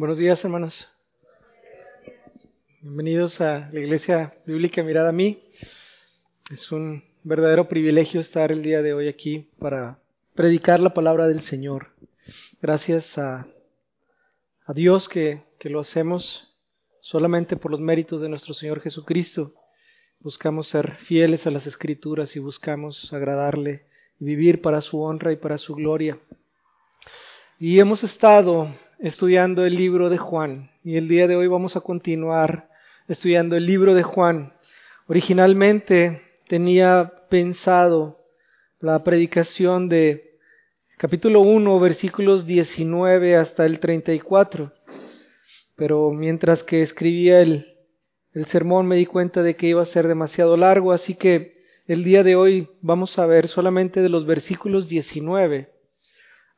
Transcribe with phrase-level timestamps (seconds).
[0.00, 0.88] Buenos días, hermanos.
[2.80, 5.42] Bienvenidos a la Iglesia Bíblica Mirada a mí.
[6.50, 9.98] Es un verdadero privilegio estar el día de hoy aquí para
[10.34, 11.88] predicar la palabra del Señor.
[12.62, 13.46] Gracias a,
[14.74, 16.58] Dios que, que lo hacemos
[17.02, 19.52] solamente por los méritos de nuestro Señor Jesucristo.
[20.20, 23.84] Buscamos ser fieles a las Escrituras y buscamos agradarle
[24.18, 26.18] y vivir para su honra y para su gloria.
[27.62, 30.70] Y hemos estado estudiando el libro de Juan.
[30.82, 32.70] Y el día de hoy vamos a continuar
[33.06, 34.54] estudiando el libro de Juan.
[35.08, 38.18] Originalmente tenía pensado
[38.80, 40.38] la predicación de
[40.96, 44.72] capítulo 1, versículos 19 hasta el 34,
[45.76, 47.76] pero mientras que escribía el,
[48.32, 52.04] el sermón me di cuenta de que iba a ser demasiado largo, así que el
[52.04, 55.79] día de hoy vamos a ver solamente de los versículos 19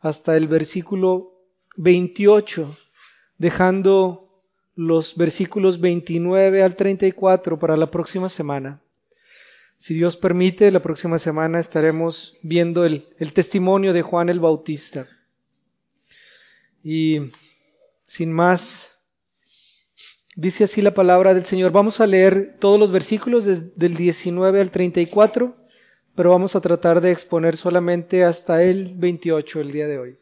[0.02, 1.30] hasta el versículo
[1.76, 2.76] 28,
[3.38, 4.42] dejando
[4.74, 8.80] los versículos 29 al 34 para la próxima semana.
[9.78, 15.06] Si Dios permite, la próxima semana estaremos viendo el, el testimonio de Juan el Bautista.
[16.82, 17.20] Y
[18.06, 18.90] sin más,
[20.34, 21.70] dice así la palabra del Señor.
[21.70, 25.61] Vamos a leer todos los versículos del 19 al 34
[26.14, 30.18] pero vamos a tratar de exponer solamente hasta el 28 el día de hoy.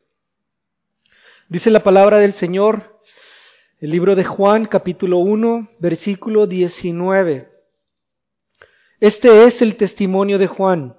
[1.48, 3.00] Dice la palabra del Señor,
[3.80, 7.48] el libro de Juan capítulo 1, versículo 19.
[9.00, 10.96] Este es el testimonio de Juan.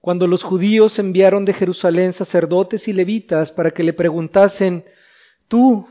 [0.00, 4.84] Cuando los judíos enviaron de Jerusalén sacerdotes y levitas para que le preguntasen,
[5.48, 5.86] tú,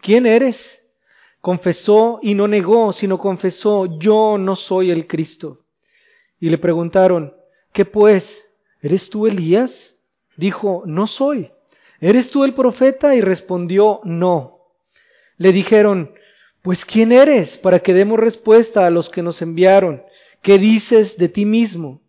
[0.00, 0.82] ¿quién eres?
[1.40, 5.60] Confesó y no negó, sino confesó, yo no soy el Cristo.
[6.40, 7.34] Y le preguntaron,
[7.72, 8.46] ¿Qué pues?
[8.80, 9.96] ¿Eres tú Elías?
[10.36, 11.50] Dijo, no soy.
[12.00, 13.14] ¿Eres tú el profeta?
[13.14, 14.58] Y respondió, no.
[15.36, 16.14] Le dijeron,
[16.62, 17.56] pues ¿quién eres?
[17.58, 20.02] Para que demos respuesta a los que nos enviaron.
[20.42, 22.02] ¿Qué dices de ti mismo?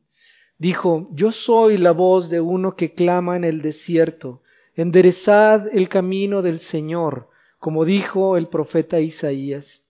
[0.57, 4.41] Dijo, yo soy la voz de uno que clama en el desierto.
[4.75, 7.29] Enderezad el camino del Señor,
[7.59, 9.81] como dijo el profeta Isaías.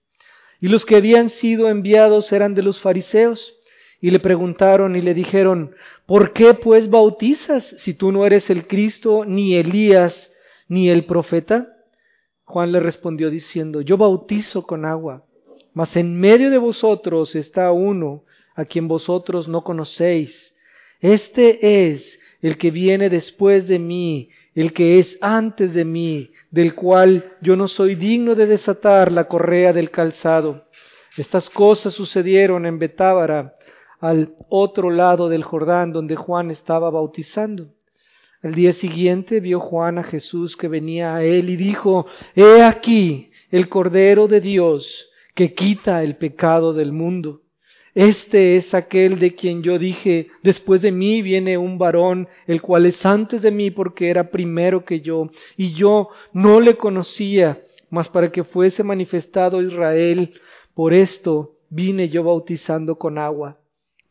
[0.60, 3.54] Y los que habían sido enviados eran de los fariseos
[4.04, 8.66] y le preguntaron y le dijeron, ¿por qué pues bautizas si tú no eres el
[8.66, 10.30] Cristo, ni Elías,
[10.68, 11.74] ni el profeta?
[12.44, 15.24] Juan le respondió diciendo, yo bautizo con agua,
[15.72, 20.54] mas en medio de vosotros está uno a quien vosotros no conocéis.
[21.00, 26.74] Este es el que viene después de mí, el que es antes de mí, del
[26.74, 30.66] cual yo no soy digno de desatar la correa del calzado.
[31.16, 33.54] Estas cosas sucedieron en Betábara,
[34.04, 37.68] al otro lado del Jordán donde Juan estaba bautizando.
[38.42, 42.04] El día siguiente vio Juan a Jesús que venía a él y dijo,
[42.34, 47.40] He aquí el Cordero de Dios que quita el pecado del mundo.
[47.94, 52.84] Este es aquel de quien yo dije, después de mí viene un varón, el cual
[52.84, 58.10] es antes de mí porque era primero que yo, y yo no le conocía, mas
[58.10, 60.34] para que fuese manifestado Israel,
[60.74, 63.58] por esto vine yo bautizando con agua.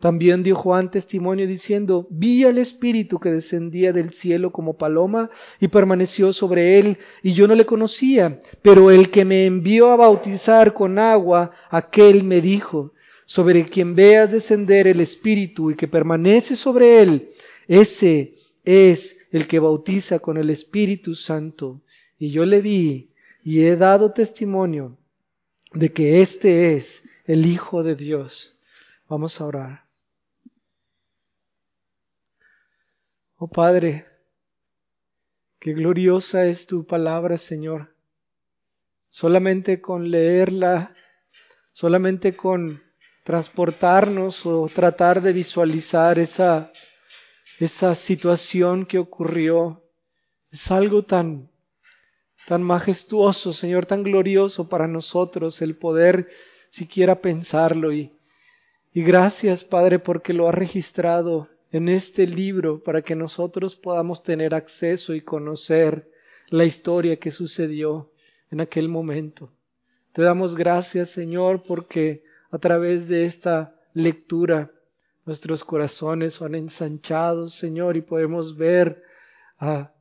[0.04, 5.30] También dio Juan testimonio diciendo, vi al Espíritu que descendía del cielo como paloma
[5.62, 9.96] y permaneció sobre él, y yo no le conocía, pero el que me envió a
[9.96, 12.92] bautizar con agua, aquel me dijo,
[13.24, 17.30] sobre quien veas descender el Espíritu y que permanece sobre él,
[17.70, 18.34] ese
[18.66, 21.80] es el que bautiza con el Espíritu Santo.
[22.20, 24.98] Y yo le vi y he dado testimonio
[25.72, 28.60] de que este es el Hijo de Dios.
[29.08, 29.83] Vamos a orar.
[33.38, 34.06] Oh Padre,
[35.60, 37.96] qué gloriosa es tu palabra, Señor.
[39.10, 40.96] Solamente con leerla,
[41.72, 42.84] solamente con
[43.24, 46.72] transportarnos o tratar de visualizar esa,
[47.60, 49.82] esa situación que ocurrió,
[50.52, 51.50] es algo tan,
[52.48, 56.30] tan majestuoso, Señor, tan glorioso para nosotros el poder
[56.70, 57.92] siquiera pensarlo.
[57.92, 58.14] Y,
[58.94, 64.54] y gracias, Padre, porque lo ha registrado en este libro para que nosotros podamos tener
[64.54, 66.08] acceso y conocer
[66.50, 68.12] la historia que sucedió
[68.52, 69.52] en aquel momento.
[70.14, 74.72] Te damos gracias, Señor, porque a través de esta lectura
[75.26, 79.02] nuestros corazones son ensanchados, Señor, y podemos ver
[79.58, 79.94] a,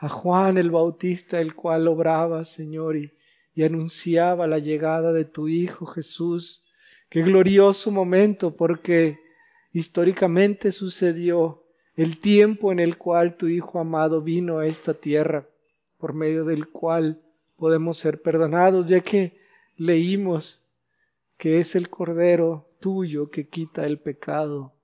[0.00, 3.12] a Juan el Bautista, el cual obraba, Señor, y,
[3.54, 6.66] y anunciaba la llegada de tu Hijo Jesús.
[7.08, 9.21] Qué glorioso momento, porque
[9.72, 11.62] históricamente sucedió
[11.94, 15.46] el tiempo en el cual tu Hijo amado vino a esta tierra,
[15.98, 17.20] por medio del cual
[17.56, 19.38] podemos ser perdonados, ya que
[19.76, 20.66] leímos
[21.36, 24.74] que es el Cordero tuyo que quita el pecado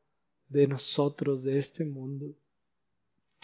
[0.49, 2.35] de nosotros, de este mundo.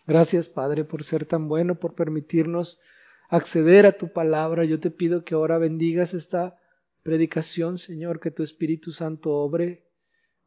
[0.07, 2.81] Gracias, Padre, por ser tan bueno, por permitirnos
[3.29, 4.65] acceder a tu palabra.
[4.65, 6.59] Yo te pido que ahora bendigas esta
[7.03, 9.84] predicación, Señor, que tu Espíritu Santo obre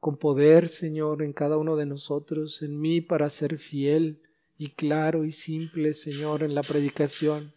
[0.07, 4.21] con poder, Señor, en cada uno de nosotros, en mí, para ser fiel
[4.57, 7.51] y claro y simple, Señor, en la predicación.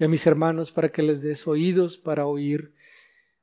[0.00, 2.72] Y a mis hermanos, para que les des oídos para oír.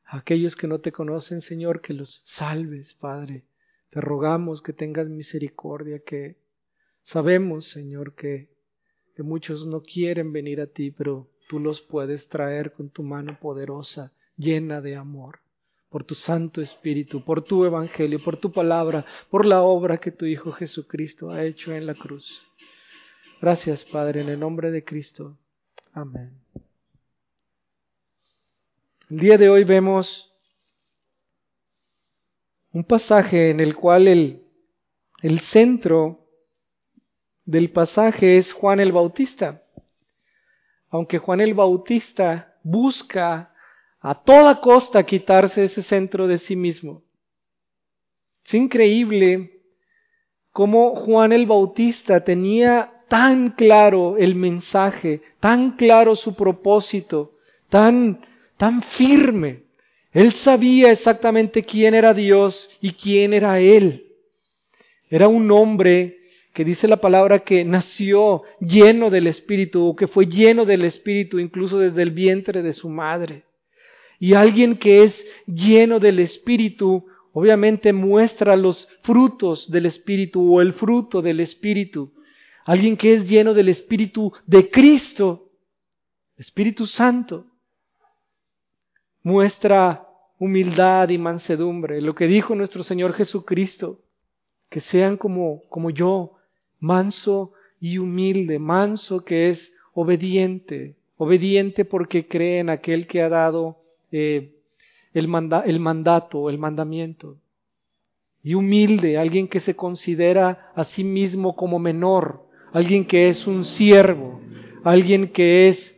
[0.03, 3.45] A aquellos que no te conocen, Señor, que los salves, Padre.
[3.92, 6.36] Te rogamos que tengas misericordia, que
[7.01, 8.50] sabemos, Señor, que,
[9.15, 13.39] que muchos no quieren venir a ti, pero tú los puedes traer con tu mano
[13.39, 15.39] poderosa llena de amor,
[15.95, 20.25] por tu Santo Espíritu, por tu Evangelio, por tu palabra, por la obra que tu
[20.25, 22.30] Hijo Jesucristo ha hecho en la cruz.
[23.42, 25.38] Gracias, Padre, en el nombre de Cristo.
[25.94, 26.33] Amén.
[29.09, 30.36] El día de hoy vemos
[32.74, 34.44] un pasaje en el cual el,
[35.21, 36.27] el centro
[37.45, 39.63] del pasaje es Juan el Bautista.
[40.89, 43.55] Aunque Juan el Bautista busca
[44.00, 47.03] a toda costa quitarse ese centro de sí mismo.
[48.45, 49.62] Es increíble
[50.51, 57.33] cómo Juan el Bautista tenía tan claro el mensaje, tan claro su propósito,
[57.69, 58.25] tan,
[58.57, 59.63] tan firme.
[60.12, 64.06] Él sabía exactamente quién era Dios y quién era Él.
[65.09, 66.18] Era un hombre
[66.53, 71.38] que dice la palabra que nació lleno del Espíritu o que fue lleno del Espíritu
[71.38, 73.44] incluso desde el vientre de su madre.
[74.25, 80.74] Y alguien que es lleno del Espíritu, obviamente muestra los frutos del Espíritu o el
[80.74, 82.12] fruto del Espíritu.
[82.66, 85.51] Alguien que es lleno del Espíritu de Cristo,
[86.38, 87.45] Espíritu Santo,
[89.22, 90.07] muestra
[90.39, 92.01] humildad y mansedumbre.
[92.01, 94.00] Lo que dijo nuestro Señor Jesucristo,
[94.72, 96.31] que sean como, como yo,
[96.80, 103.85] manso y humilde, manso que es obediente, obediente porque cree en aquel que ha dado
[104.12, 104.54] eh,
[105.13, 105.30] el,
[105.66, 107.38] el mandato, el mandamiento.
[108.44, 113.66] Y humilde, alguien que se considera a sí mismo como menor, alguien que es un
[113.66, 114.40] siervo,
[114.84, 115.96] alguien que es,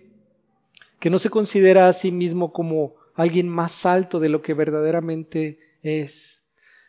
[1.00, 5.60] que no se considera a sí mismo como alguien más alto de lo que verdaderamente
[5.81, 6.44] es.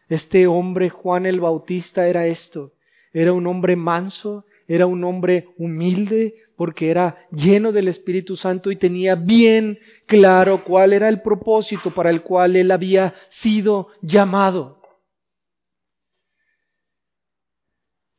[0.09, 2.73] Este hombre, Juan el Bautista, era esto.
[3.13, 8.77] Era un hombre manso, era un hombre humilde, porque era lleno del Espíritu Santo y
[8.77, 14.83] tenía bien claro cuál era el propósito para el cual él había sido llamado.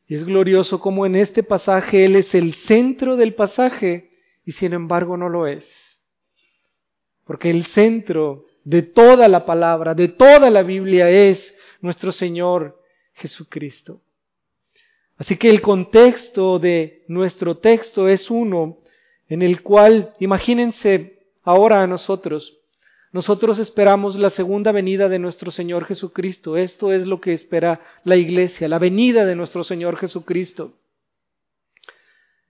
[0.07, 4.09] Y es glorioso como en este pasaje él es el centro del pasaje
[4.45, 5.68] y sin embargo no lo es.
[7.25, 12.81] Porque el centro de toda la palabra, de toda la Biblia es nuestro Señor
[13.15, 14.01] Jesucristo.
[15.19, 18.80] Así que el contexto de nuestro texto es uno
[19.27, 22.57] en el cual, imagínense ahora a nosotros,
[23.12, 26.57] nosotros esperamos la segunda venida de nuestro Señor Jesucristo.
[26.57, 30.74] Esto es lo que espera la iglesia, la venida de nuestro Señor Jesucristo.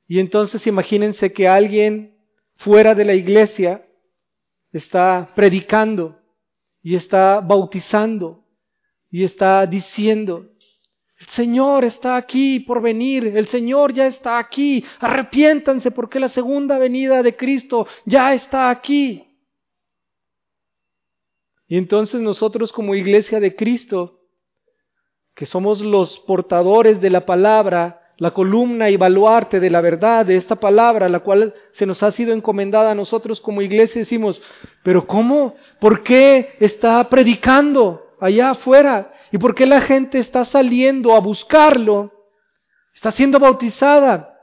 [0.08, 2.18] Y entonces imagínense que alguien
[2.58, 3.86] fuera de la iglesia
[4.72, 6.20] está predicando
[6.84, 8.44] y está bautizando
[9.10, 10.46] y está diciendo,
[11.20, 14.86] el Señor está aquí por venir, el Señor ya está aquí.
[15.00, 19.26] Arrepiéntanse porque la segunda venida de Cristo ya está aquí.
[21.68, 24.22] Y entonces nosotros como iglesia de Cristo,
[25.36, 30.38] que somos los portadores de la palabra, la columna y baluarte de la verdad de
[30.38, 34.42] esta palabra, la cual se nos ha sido encomendada a nosotros como iglesia, decimos,
[34.84, 35.56] pero ¿cómo?
[35.82, 39.14] ¿Por qué está predicando allá afuera?
[39.32, 42.12] ¿Y por qué la gente está saliendo a buscarlo?
[42.94, 44.38] Está siendo bautizada.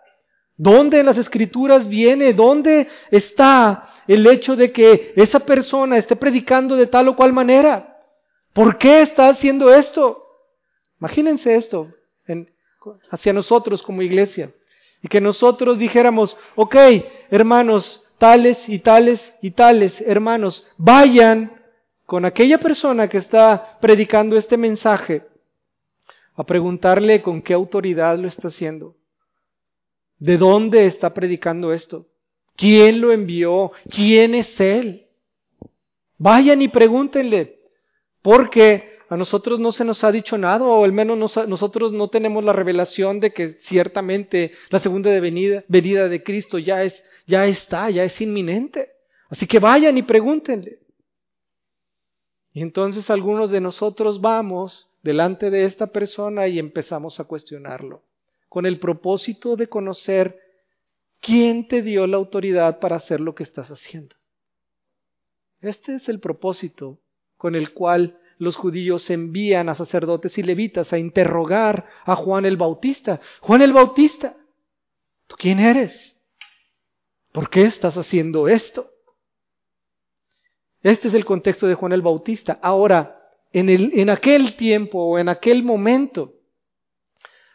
[0.57, 2.33] ¿Dónde en las escrituras viene?
[2.33, 7.99] ¿Dónde está el hecho de que esa persona esté predicando de tal o cual manera?
[8.53, 10.23] ¿Por qué está haciendo esto?
[10.99, 11.93] Imagínense esto
[13.11, 14.53] hacia nosotros como iglesia.
[15.03, 16.75] Y que nosotros dijéramos, ok,
[17.31, 21.56] hermanos, tales y tales y tales hermanos, vayan
[22.07, 25.27] con aquella persona que está predicando este mensaje
[26.35, 28.95] a preguntarle con qué autoridad lo está haciendo.
[30.19, 32.07] ¿De dónde está predicando esto?
[32.57, 33.73] ¿Quién lo envió?
[33.91, 35.09] ¿Quién es él?
[36.17, 37.59] Vayan y pregúntenle,
[38.23, 42.43] porque a nosotros no se nos ha dicho nada, o al menos nosotros no tenemos
[42.45, 47.91] la revelación de que ciertamente la segunda venida, venida de Cristo ya es, ya está,
[47.91, 48.91] ya es inminente.
[49.29, 50.86] Así que vayan y pregúntenle.
[52.57, 58.01] Y entonces algunos de nosotros vamos delante de esta persona y empezamos a cuestionarlo,
[58.49, 60.41] con el propósito de conocer
[61.21, 64.17] quién te dio la autoridad para hacer lo que estás haciendo.
[65.61, 66.99] Este es el propósito
[67.37, 72.57] con el cual los judíos envían a sacerdotes y levitas a interrogar a Juan el
[72.57, 73.21] Bautista.
[73.43, 74.35] Juan el Bautista,
[75.27, 76.19] ¿tú quién eres?
[77.33, 78.96] ¿Por qué estás haciendo esto?
[80.87, 82.61] Este es el contexto de Juan el Bautista.
[82.63, 83.21] Ahora,
[83.53, 86.35] en, el, en aquel tiempo o en aquel momento,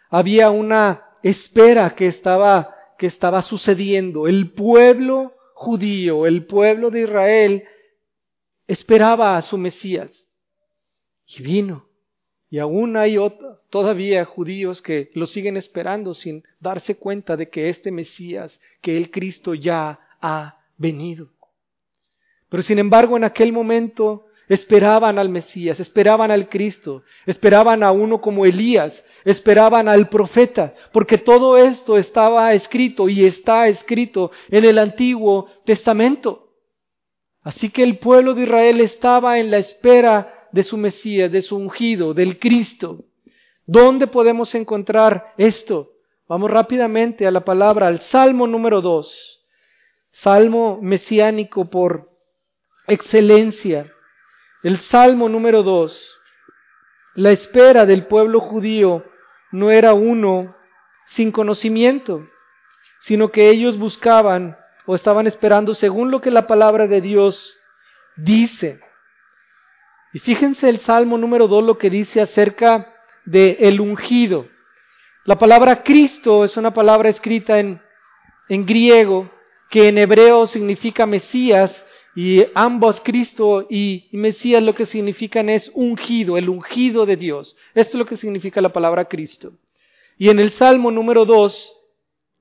[0.09, 4.27] había una espera que estaba, que estaba sucediendo.
[4.27, 7.63] El pueblo judío, el pueblo de Israel,
[8.67, 10.27] esperaba a su Mesías.
[11.25, 11.87] Y vino.
[12.49, 13.15] Y aún hay
[13.69, 19.09] todavía judíos que lo siguen esperando sin darse cuenta de que este Mesías, que el
[19.09, 21.29] Cristo ya ha venido.
[22.51, 28.19] Pero sin embargo en aquel momento esperaban al Mesías, esperaban al Cristo, esperaban a uno
[28.19, 34.79] como Elías, esperaban al profeta, porque todo esto estaba escrito y está escrito en el
[34.79, 36.49] Antiguo Testamento.
[37.41, 41.55] Así que el pueblo de Israel estaba en la espera de su Mesías, de su
[41.55, 43.05] ungido, del Cristo.
[43.65, 45.93] ¿Dónde podemos encontrar esto?
[46.27, 49.39] Vamos rápidamente a la palabra, al Salmo número 2.
[50.11, 52.10] Salmo mesiánico por
[52.87, 53.91] excelencia.
[54.63, 56.19] El Salmo número 2.
[57.15, 59.05] La espera del pueblo judío
[59.51, 60.55] no era uno
[61.07, 62.27] sin conocimiento,
[63.01, 67.57] sino que ellos buscaban o estaban esperando según lo que la palabra de Dios
[68.15, 68.79] dice.
[70.13, 72.93] Y fíjense el Salmo número 2 lo que dice acerca
[73.25, 74.47] de el ungido.
[75.25, 77.81] La palabra Cristo es una palabra escrita en,
[78.49, 79.29] en griego
[79.69, 86.37] que en hebreo significa Mesías y ambos Cristo y, Mesías lo que significan es ungido,
[86.37, 87.55] el ungido de Dios.
[87.73, 89.53] Esto es lo que significa la palabra Cristo.
[90.17, 91.73] Y en el Salmo número 2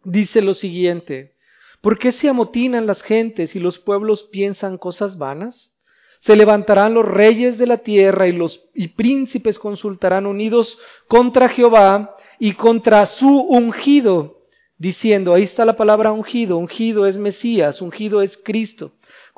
[0.04, 1.34] dice lo siguiente,
[1.80, 5.76] ¿por qué se amotinan las gentes y los pueblos piensan cosas vanas?
[6.20, 12.14] Se levantarán los reyes de la tierra y los y príncipes consultarán unidos contra Jehová
[12.38, 14.40] y contra su ungido,
[14.76, 18.92] diciendo, ahí está la palabra ungido, ungido es Mesías, ungido es Cristo,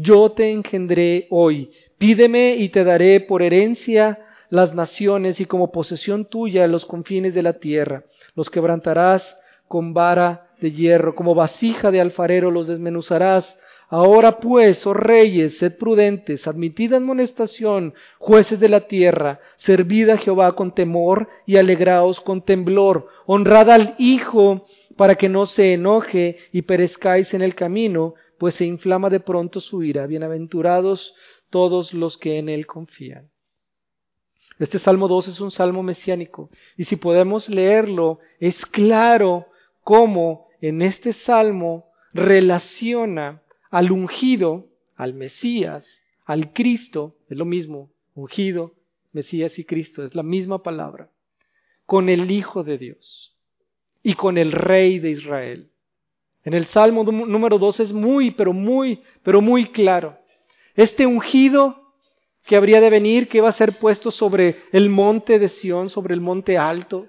[0.00, 1.70] yo te engendré hoy.
[1.98, 7.42] Pídeme y te daré por herencia las naciones y como posesión tuya los confines de
[7.42, 8.04] la tierra.
[8.34, 9.36] Los quebrantarás
[9.66, 13.58] con vara de hierro, como vasija de alfarero los desmenuzarás
[13.90, 20.52] Ahora pues, oh reyes, sed prudentes, admitid amonestación, jueces de la tierra, servid a Jehová
[20.52, 26.62] con temor y alegraos con temblor, honrad al Hijo para que no se enoje y
[26.62, 30.06] perezcáis en el camino, pues se inflama de pronto su ira.
[30.06, 31.14] Bienaventurados
[31.50, 33.30] todos los que en él confían.
[34.58, 39.46] Este Salmo 2 es un salmo mesiánico y si podemos leerlo, es claro
[39.84, 44.66] cómo en este salmo relaciona al ungido,
[44.96, 48.74] al Mesías, al Cristo, es lo mismo, ungido,
[49.12, 51.08] Mesías y Cristo, es la misma palabra,
[51.86, 53.36] con el Hijo de Dios
[54.02, 55.70] y con el Rey de Israel.
[56.44, 60.18] En el Salmo número 2 es muy, pero muy, pero muy claro.
[60.74, 61.94] Este ungido
[62.46, 66.14] que habría de venir, que va a ser puesto sobre el monte de Sión, sobre
[66.14, 67.06] el monte alto.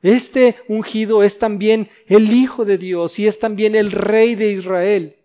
[0.00, 5.16] Este ungido es también el Hijo de Dios y es también el Rey de Israel.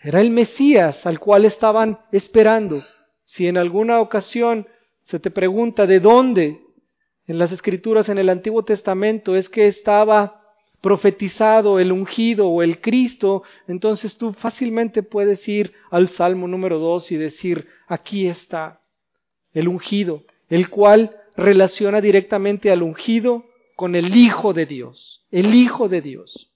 [0.00, 2.84] Era el Mesías al cual estaban esperando.
[3.24, 4.68] Si en alguna ocasión
[5.02, 6.60] se te pregunta de dónde
[7.26, 10.45] en las escrituras en el Antiguo Testamento es que estaba
[10.86, 17.10] profetizado el ungido o el Cristo, entonces tú fácilmente puedes ir al Salmo número 2
[17.10, 18.82] y decir, aquí está
[19.52, 25.88] el ungido, el cual relaciona directamente al ungido con el Hijo de Dios, el Hijo
[25.88, 26.52] de Dios.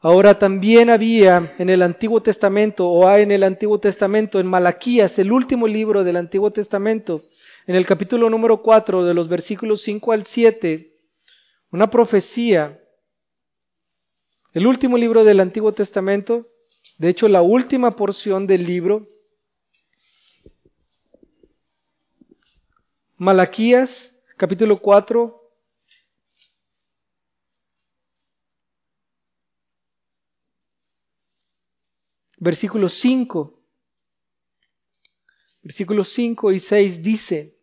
[0.00, 5.18] Ahora también había en el Antiguo Testamento, o hay en el Antiguo Testamento, en Malaquías,
[5.18, 7.22] el último libro del Antiguo Testamento,
[7.66, 10.92] en el capítulo número 4, de los versículos 5 al 7,
[11.70, 12.80] una profecía
[14.52, 16.46] el último libro del Antiguo Testamento,
[16.98, 19.08] de hecho la última porción del libro,
[23.16, 25.42] Malaquías, capítulo 4,
[32.38, 33.58] versículo 5.
[35.62, 37.56] Versículos 5 y 6 dice,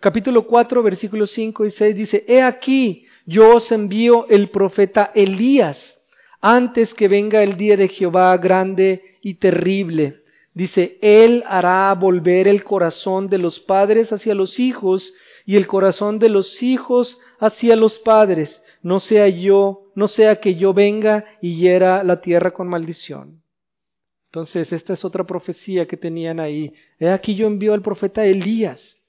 [0.00, 6.00] capítulo 4, versículos 5 y 6 dice, He aquí, yo os envío el profeta Elías
[6.40, 10.22] antes que venga el día de Jehová grande y terrible.
[10.52, 15.14] Dice, Él hará volver el corazón de los padres hacia los hijos
[15.46, 20.54] y el corazón de los hijos hacia los padres, no sea yo, no sea que
[20.54, 23.42] yo venga y hiera la tierra con maldición.
[24.26, 26.74] Entonces, esta es otra profecía que tenían ahí.
[26.98, 29.00] He aquí yo envío al profeta Elías,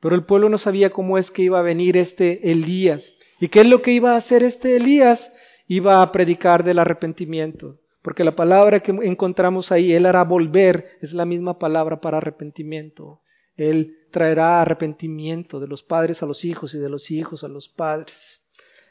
[0.00, 3.14] pero el pueblo no sabía cómo es que iba a venir este Elías.
[3.42, 5.32] ¿Y qué es lo que iba a hacer este Elías?
[5.66, 11.12] Iba a predicar del arrepentimiento, porque la palabra que encontramos ahí, Él hará volver, es
[11.12, 13.20] la misma palabra para arrepentimiento.
[13.56, 17.68] Él traerá arrepentimiento de los padres a los hijos y de los hijos a los
[17.68, 18.14] padres.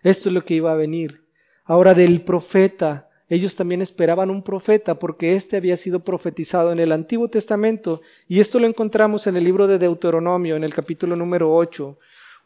[0.03, 1.21] Esto es lo que iba a venir.
[1.63, 6.91] Ahora del profeta, ellos también esperaban un profeta porque éste había sido profetizado en el
[6.91, 11.55] Antiguo Testamento y esto lo encontramos en el libro de Deuteronomio, en el capítulo número
[11.55, 11.97] 8,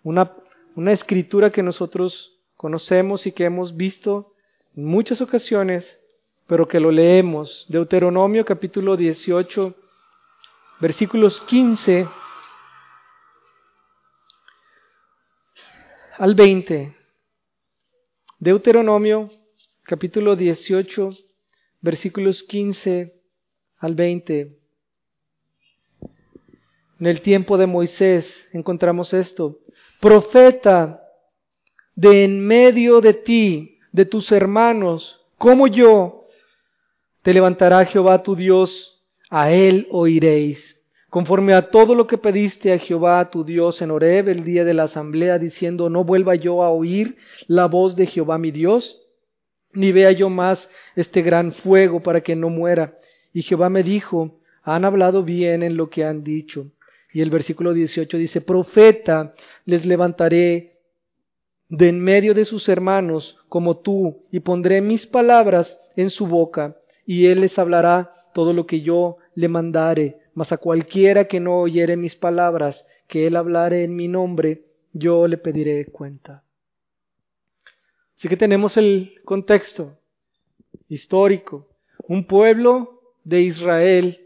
[0.04, 0.32] una,
[0.76, 4.34] una escritura que nosotros conocemos y que hemos visto
[4.76, 6.00] en muchas ocasiones,
[6.48, 7.66] pero que lo leemos.
[7.70, 9.74] Deuteronomio capítulo 18,
[10.80, 12.08] versículos 15
[16.18, 16.96] al 20.
[18.40, 19.30] Deuteronomio
[19.84, 21.10] capítulo 18
[21.86, 23.14] versículos 15
[23.78, 24.58] al 20.
[27.00, 29.60] En el tiempo de Moisés encontramos esto.
[30.00, 31.02] Profeta
[31.96, 36.26] de en medio de ti, de tus hermanos, como yo,
[37.22, 40.76] te levantará Jehová tu Dios, a él oiréis
[41.16, 44.74] conforme a todo lo que pediste a Jehová tu Dios en Horeb el día de
[44.74, 47.16] la asamblea, diciendo, no vuelva yo a oír
[47.48, 49.02] la voz de Jehová mi Dios,
[49.72, 52.98] ni vea yo más este gran fuego para que no muera.
[53.32, 56.72] Y Jehová me dijo, han hablado bien en lo que han dicho.
[57.16, 60.80] Y el versículo 18 dice, profeta les levantaré
[61.70, 66.76] de en medio de sus hermanos como tú, y pondré mis palabras en su boca,
[67.06, 71.60] y él les hablará todo lo que yo le mandare mas a cualquiera que no
[71.60, 76.44] oyere mis palabras, que él hablare en mi nombre, yo le pediré cuenta.
[78.18, 79.98] Así que tenemos el contexto
[80.90, 81.70] histórico.
[82.10, 84.25] Un pueblo de Israel,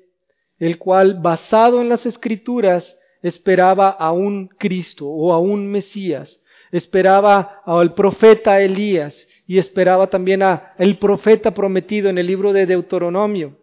[0.59, 6.41] el cual, basado en las escrituras, esperaba a un Cristo o a un Mesías,
[6.71, 12.65] esperaba al profeta Elías y esperaba también a el profeta prometido en el libro de
[12.65, 13.59] Deuteronomio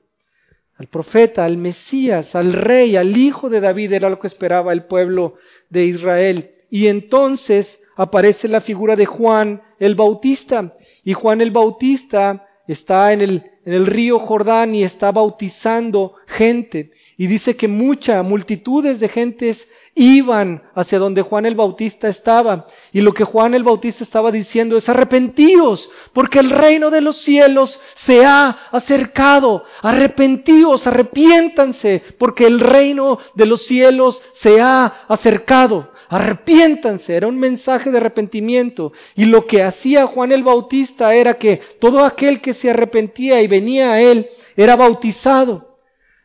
[0.78, 4.84] al profeta, al Mesías, al rey, al hijo de David, era lo que esperaba el
[4.84, 5.34] pueblo
[5.70, 6.50] de Israel.
[6.70, 10.74] Y entonces aparece la figura de Juan el Bautista.
[11.02, 16.92] Y Juan el Bautista está en el, en el río Jordán y está bautizando gente.
[17.18, 22.66] Y dice que muchas multitudes de gentes iban hacia donde Juan el Bautista estaba.
[22.92, 27.16] Y lo que Juan el Bautista estaba diciendo es arrepentíos, porque el reino de los
[27.22, 29.64] cielos se ha acercado.
[29.82, 35.90] Arrepentíos, arrepiéntanse, porque el reino de los cielos se ha acercado.
[36.08, 38.92] Arrepiéntanse, era un mensaje de arrepentimiento.
[39.14, 43.46] Y lo que hacía Juan el Bautista era que todo aquel que se arrepentía y
[43.46, 45.78] venía a él era bautizado.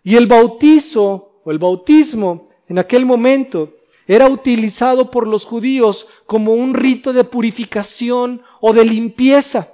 [0.03, 3.73] Y el bautizo o el bautismo en aquel momento
[4.07, 9.73] era utilizado por los judíos como un rito de purificación o de limpieza.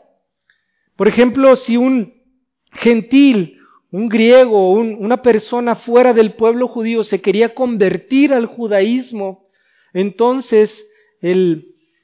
[0.96, 2.14] Por ejemplo, si un
[2.72, 3.60] gentil,
[3.92, 9.47] un griego, una persona fuera del pueblo judío se quería convertir al judaísmo,
[9.94, 10.88] entonces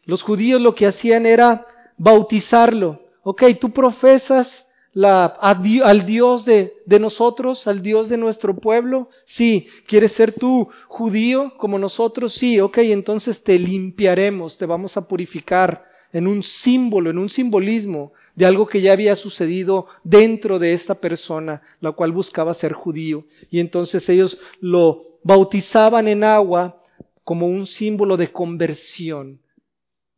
[0.06, 1.65] los judíos lo que hacían era
[1.98, 3.02] bautizarlo.
[3.24, 4.65] Ok, tú profesas
[4.96, 9.10] al Dios de, de, nosotros, al Dios de nuestro pueblo?
[9.26, 9.67] Sí.
[9.88, 12.34] ¿Quieres ser tú judío como nosotros?
[12.34, 12.60] Sí.
[12.60, 18.46] Ok, entonces te limpiaremos, te vamos a purificar en un símbolo, en un simbolismo de
[18.46, 23.26] algo que ya había sucedido dentro de esta persona, la cual buscaba ser judío.
[23.50, 26.83] Y entonces ellos lo bautizaban en agua
[27.24, 29.42] como un símbolo de conversión,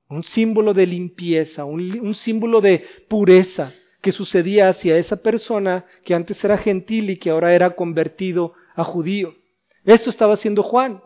[0.10, 6.14] un símbolo de limpieza, un, un símbolo de pureza que sucedía hacia esa persona que
[6.14, 9.36] antes era gentil y que ahora era convertido a judío.
[9.84, 11.02] Esto estaba haciendo Juan.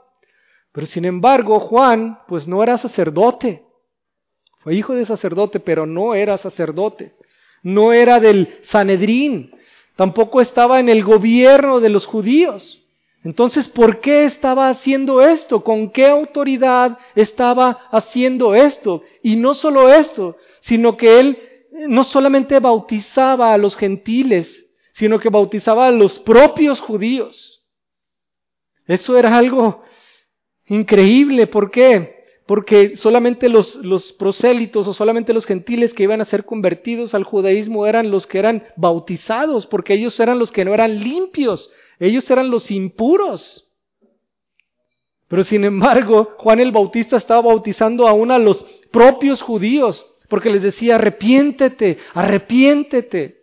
[0.72, 3.64] Pero sin embargo, Juan, pues no era sacerdote.
[4.60, 7.14] Fue hijo de sacerdote, pero no era sacerdote.
[7.64, 9.52] No era del Sanedrín.
[9.96, 12.82] Tampoco estaba en el gobierno de los judíos.
[13.24, 15.64] Entonces, ¿por qué estaba haciendo esto?
[15.64, 19.04] ¿Con qué autoridad estaba haciendo esto?
[19.22, 21.38] Y no solo esto, sino que él
[21.88, 27.66] no solamente bautizaba a los gentiles, sino que bautizaba a los propios judíos.
[28.88, 29.84] Eso era algo
[30.66, 31.46] increíble.
[31.48, 32.20] ¿Por qué?
[32.48, 37.24] Porque solamente los, los, prosélitos o solamente los gentiles que iban a ser convertidos al
[37.24, 42.30] judaísmo eran los que eran bautizados, porque ellos eran los que no eran limpios, ellos
[42.32, 43.70] eran los impuros.
[45.28, 50.64] Pero sin embargo, Juan el Bautista estaba bautizando aún a los propios judíos, porque les
[50.64, 53.38] decía, arrepiéntete, arrepiéntete.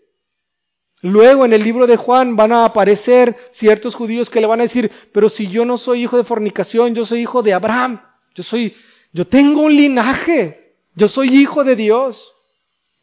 [1.03, 4.65] Luego en el libro de Juan van a aparecer ciertos judíos que le van a
[4.65, 8.01] decir, pero si yo no soy hijo de fornicación, yo soy hijo de Abraham,
[8.35, 8.75] yo soy,
[9.13, 12.33] yo tengo un linaje, yo soy hijo de Dios.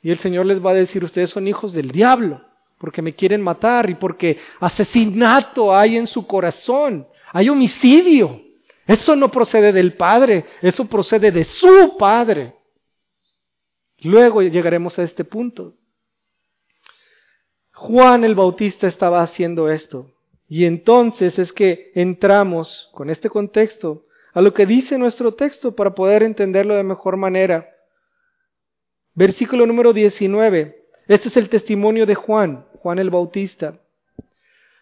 [0.02, 2.42] Y el Señor les va a decir, ustedes son hijos del diablo
[2.84, 8.42] porque me quieren matar y porque asesinato hay en su corazón, hay homicidio.
[8.86, 12.56] Eso no procede del Padre, eso procede de su Padre.
[14.00, 15.76] Luego llegaremos a este punto.
[17.72, 20.12] Juan el Bautista estaba haciendo esto.
[20.50, 25.96] Y entonces es que entramos con este contexto a lo que dice nuestro texto para
[25.96, 27.66] poder entenderlo de mejor manera.
[29.14, 30.84] Versículo número 19.
[31.08, 32.66] Este es el testimonio de Juan.
[32.84, 33.80] Juan el Bautista.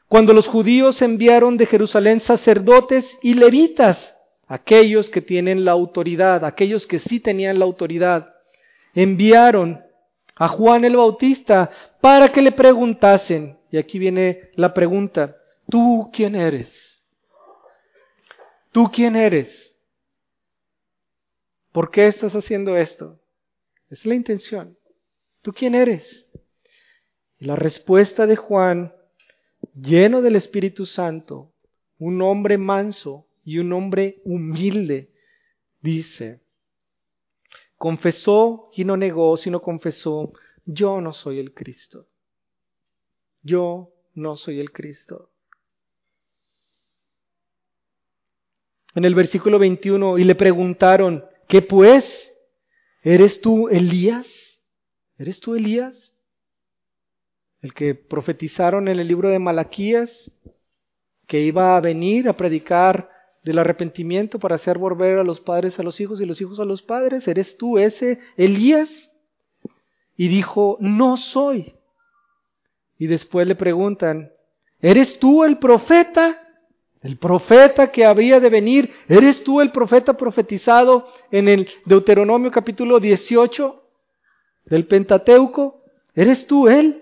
[0.07, 6.87] Cuando los judíos enviaron de Jerusalén sacerdotes y levitas, aquellos que tienen la autoridad, aquellos
[6.87, 8.33] que sí tenían la autoridad,
[8.95, 9.83] enviaron
[10.35, 11.69] a Juan el Bautista
[12.01, 15.37] para que le preguntasen, y aquí viene la pregunta,
[15.69, 17.03] ¿tú quién eres?
[18.71, 19.77] ¿Tú quién eres?
[21.71, 23.19] ¿Por qué estás haciendo esto?
[23.91, 24.75] Es la intención.
[25.43, 26.25] ¿Tú quién eres?
[27.41, 28.93] Y la respuesta de Juan,
[29.73, 31.51] lleno del Espíritu Santo,
[31.97, 35.09] un hombre manso y un hombre humilde,
[35.81, 36.39] dice,
[37.79, 40.33] confesó y no negó, sino confesó,
[40.65, 42.05] yo no soy el Cristo.
[43.41, 45.31] Yo no soy el Cristo.
[48.93, 52.35] En el versículo 21, y le preguntaron, ¿qué pues?
[53.01, 54.27] ¿Eres tú Elías?
[55.17, 56.15] ¿Eres tú Elías?
[57.61, 60.31] El que profetizaron en el libro de Malaquías,
[61.27, 63.09] que iba a venir a predicar
[63.43, 66.65] del arrepentimiento para hacer volver a los padres a los hijos y los hijos a
[66.65, 67.27] los padres.
[67.27, 69.11] ¿Eres tú ese Elías?
[70.15, 71.73] Y dijo, no soy.
[72.97, 74.31] Y después le preguntan,
[74.79, 76.37] ¿eres tú el profeta?
[77.01, 82.99] El profeta que había de venir, ¿eres tú el profeta profetizado en el Deuteronomio capítulo
[82.99, 83.83] 18
[84.65, 85.83] del Pentateuco?
[86.13, 87.00] ¿Eres tú él?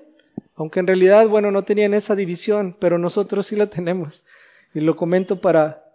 [0.59, 4.25] Aunque en realidad, bueno, no tenían esa división, pero nosotros sí la tenemos.
[4.73, 5.85] Y lo comento para,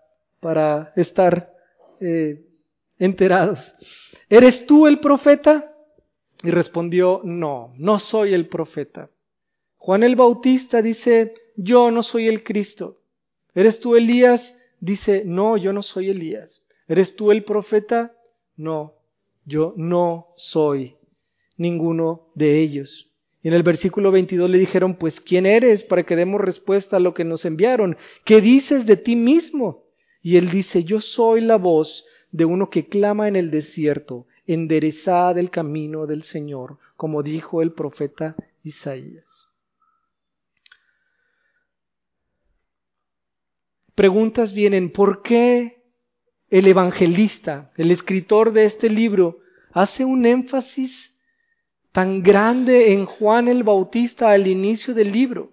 [0.40, 1.53] para estar
[2.00, 2.46] eh,
[2.98, 3.77] enterados.
[4.31, 5.70] ¿Eres tú el profeta?
[6.42, 9.11] Y respondió, no, no soy el profeta.
[9.77, 12.96] Juan el Bautista dice, yo no soy el Cristo.
[13.55, 14.57] ¿Eres tú Elías?
[14.81, 16.62] Dice, no, yo no soy Elías.
[16.88, 18.14] ¿Eres tú el profeta?
[18.57, 18.94] No,
[19.44, 20.96] yo no soy
[21.59, 23.11] ninguno de ellos.
[23.45, 27.01] Y en el versículo 22 le dijeron, pues ¿quién eres para que demos respuesta a
[27.01, 27.99] lo que nos enviaron?
[28.25, 29.85] ¿Qué dices de ti mismo?
[30.23, 35.39] Y él dice, yo soy la voz de uno que clama en el desierto, enderezada
[35.41, 39.51] el camino del Señor, como dijo el profeta Isaías.
[43.95, 45.83] Preguntas vienen, ¿por qué
[46.49, 51.13] el evangelista, el escritor de este libro, hace un énfasis
[51.95, 55.53] tan grande en Juan el Bautista al inicio del libro.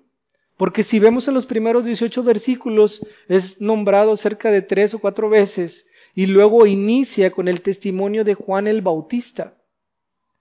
[0.58, 5.30] Porque si vemos en los primeros 18 versículos, es nombrado cerca de tres o cuatro
[5.30, 9.54] veces y luego inicia con el testimonio de Juan el Bautista.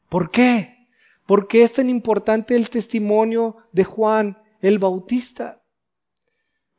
[0.09, 0.89] ¿Por qué?
[1.27, 5.61] ¿Por qué es tan importante el testimonio de Juan el Bautista?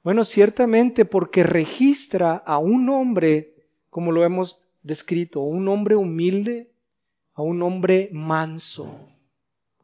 [0.03, 3.53] Bueno, ciertamente porque registra a un hombre,
[3.91, 6.70] como lo hemos descrito, un hombre humilde,
[7.33, 9.09] a un hombre manso,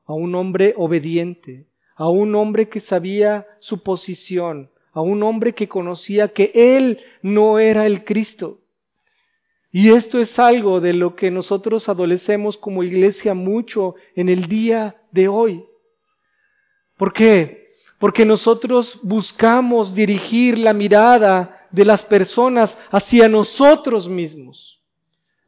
[0.05, 5.67] a un hombre obediente, a un hombre que sabía su posición, a un hombre que
[5.67, 8.59] conocía que él no era el Cristo.
[9.71, 15.01] Y esto es algo de lo que nosotros adolecemos como iglesia mucho en el día
[15.11, 15.65] de hoy.
[16.97, 17.69] ¿Por qué?
[17.99, 24.76] Porque nosotros buscamos dirigir la mirada de las personas hacia nosotros mismos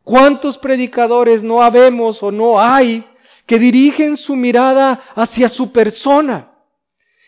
[0.09, 3.05] ¿Cuántos predicadores no habemos o no hay
[3.45, 6.51] que dirigen su mirada hacia su persona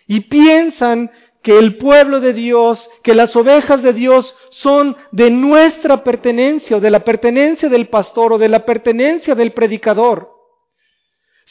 [0.07, 1.11] y piensan
[1.43, 6.79] que el pueblo de Dios, que las ovejas de Dios son de nuestra pertenencia o
[6.79, 10.31] de la pertenencia del pastor o de la pertenencia del predicador?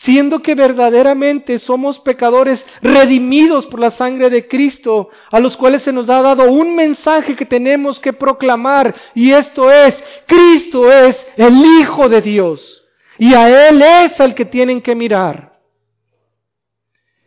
[0.03, 5.93] Siendo que verdaderamente somos pecadores redimidos por la sangre de Cristo, a los cuales se
[5.93, 9.95] nos ha dado un mensaje que tenemos que proclamar, y esto es,
[10.27, 12.85] Cristo es el Hijo de Dios,
[13.19, 15.51] y a Él es al que tienen que mirar.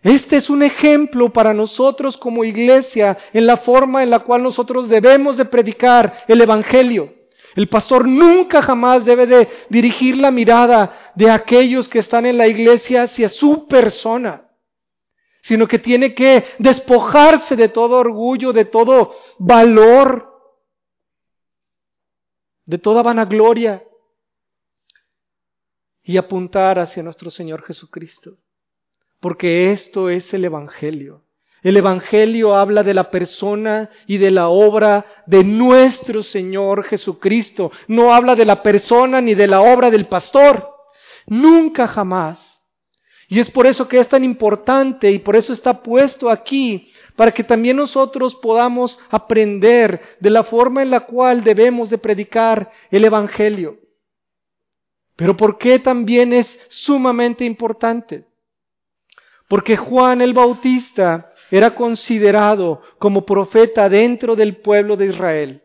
[0.02, 4.90] Este es un ejemplo para nosotros como iglesia en la forma en la cual nosotros
[4.90, 7.23] debemos de predicar el Evangelio.
[7.56, 12.48] El pastor nunca jamás debe de dirigir la mirada de aquellos que están en la
[12.48, 14.50] iglesia hacia su persona,
[15.42, 20.34] sino que tiene que despojarse de todo orgullo, de todo valor,
[22.66, 23.84] de toda vanagloria
[26.02, 28.38] y apuntar hacia nuestro Señor Jesucristo,
[29.20, 31.24] porque esto es el Evangelio.
[31.64, 37.72] El Evangelio habla de la persona y de la obra de nuestro Señor Jesucristo.
[37.88, 40.70] No habla de la persona ni de la obra del pastor.
[41.26, 42.54] Nunca jamás.
[43.30, 47.32] Y es por eso que es tan importante y por eso está puesto aquí, para
[47.32, 53.06] que también nosotros podamos aprender de la forma en la cual debemos de predicar el
[53.06, 53.80] Evangelio.
[55.16, 58.26] Pero ¿por qué también es sumamente importante?
[59.48, 65.62] Porque Juan el Bautista era considerado como profeta dentro del pueblo de Israel.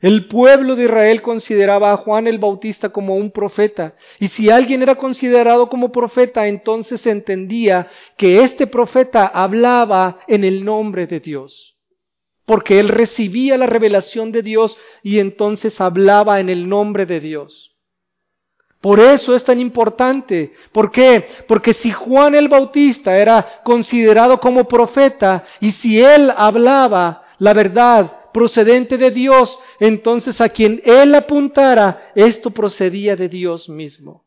[0.00, 3.94] El pueblo de Israel consideraba a Juan el Bautista como un profeta.
[4.18, 10.44] Y si alguien era considerado como profeta, entonces se entendía que este profeta hablaba en
[10.44, 11.76] el nombre de Dios.
[12.46, 17.71] Porque él recibía la revelación de Dios y entonces hablaba en el nombre de Dios.
[18.82, 20.54] Por eso es tan importante.
[20.72, 21.24] ¿Por qué?
[21.46, 28.12] Porque si Juan el Bautista era considerado como profeta y si él hablaba la verdad
[28.32, 34.24] procedente de Dios, entonces a quien él apuntara, esto procedía de Dios mismo.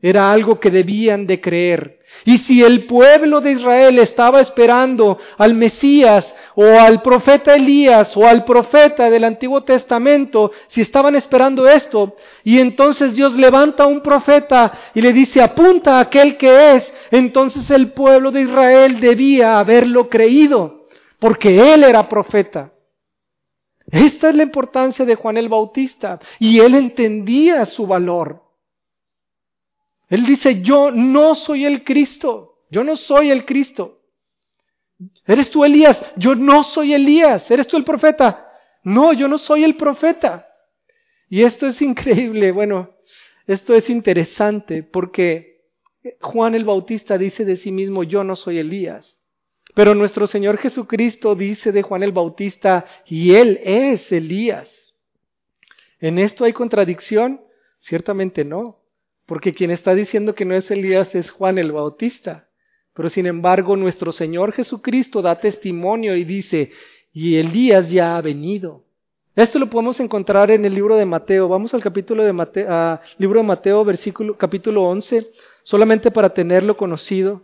[0.00, 2.00] Era algo que debían de creer.
[2.24, 8.26] Y si el pueblo de Israel estaba esperando al Mesías o al profeta Elías o
[8.26, 14.00] al profeta del Antiguo Testamento, si estaban esperando esto, y entonces Dios levanta a un
[14.00, 19.58] profeta y le dice, apunta a aquel que es, entonces el pueblo de Israel debía
[19.58, 20.86] haberlo creído,
[21.18, 22.72] porque él era profeta.
[23.90, 28.42] Esta es la importancia de Juan el Bautista, y él entendía su valor.
[30.08, 34.01] Él dice, yo no soy el Cristo, yo no soy el Cristo.
[35.26, 36.00] ¿Eres tú Elías?
[36.16, 37.50] Yo no soy Elías.
[37.50, 38.48] ¿Eres tú el profeta?
[38.84, 40.48] No, yo no soy el profeta.
[41.28, 42.90] Y esto es increíble, bueno,
[43.46, 45.62] esto es interesante porque
[46.20, 49.18] Juan el Bautista dice de sí mismo, yo no soy Elías.
[49.74, 54.94] Pero nuestro Señor Jesucristo dice de Juan el Bautista, y él es Elías.
[56.00, 57.40] ¿En esto hay contradicción?
[57.80, 58.80] Ciertamente no.
[59.24, 62.48] Porque quien está diciendo que no es Elías es Juan el Bautista.
[62.94, 66.70] Pero sin embargo nuestro Señor Jesucristo da testimonio y dice,
[67.12, 68.84] y Elías ya ha venido.
[69.34, 71.48] Esto lo podemos encontrar en el libro de Mateo.
[71.48, 75.30] Vamos al capítulo de Mateo, libro de Mateo, versículo, capítulo 11,
[75.62, 77.42] solamente para tenerlo conocido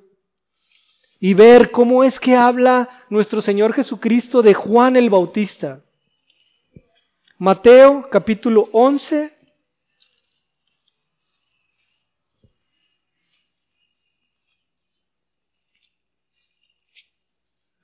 [1.18, 5.80] y ver cómo es que habla nuestro Señor Jesucristo de Juan el Bautista.
[7.38, 9.32] Mateo capítulo 11,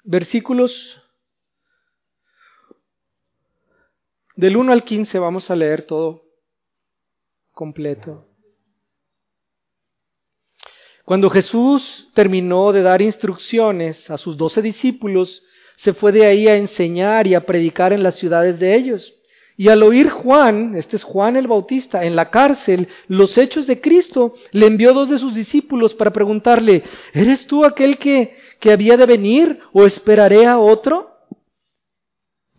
[0.04, 1.00] versículos
[4.36, 6.22] del 1 al 15 vamos a leer todo
[7.52, 8.26] completo.
[11.04, 15.42] Cuando Jesús terminó de dar instrucciones a sus doce discípulos,
[15.76, 19.12] se fue de ahí a enseñar y a predicar en las ciudades de ellos.
[19.56, 23.80] Y al oír Juan, este es Juan el Bautista, en la cárcel, los hechos de
[23.80, 28.96] Cristo, le envió dos de sus discípulos para preguntarle, ¿eres tú aquel que, que había
[28.96, 31.14] de venir o esperaré a otro?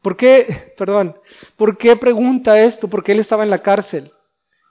[0.01, 1.17] ¿Por qué, perdón,
[1.57, 2.87] por qué pregunta esto?
[2.87, 4.11] Porque él estaba en la cárcel.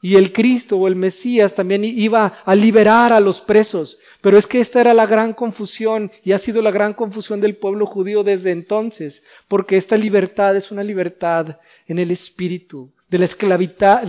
[0.04, 3.98] Y el Cristo o el Mesías también iba a liberar a los presos.
[4.20, 7.56] Pero es que esta era la gran confusión y ha sido la gran confusión del
[7.56, 13.56] pueblo judío desde entonces, porque esta libertad es una libertad en el espíritu, de la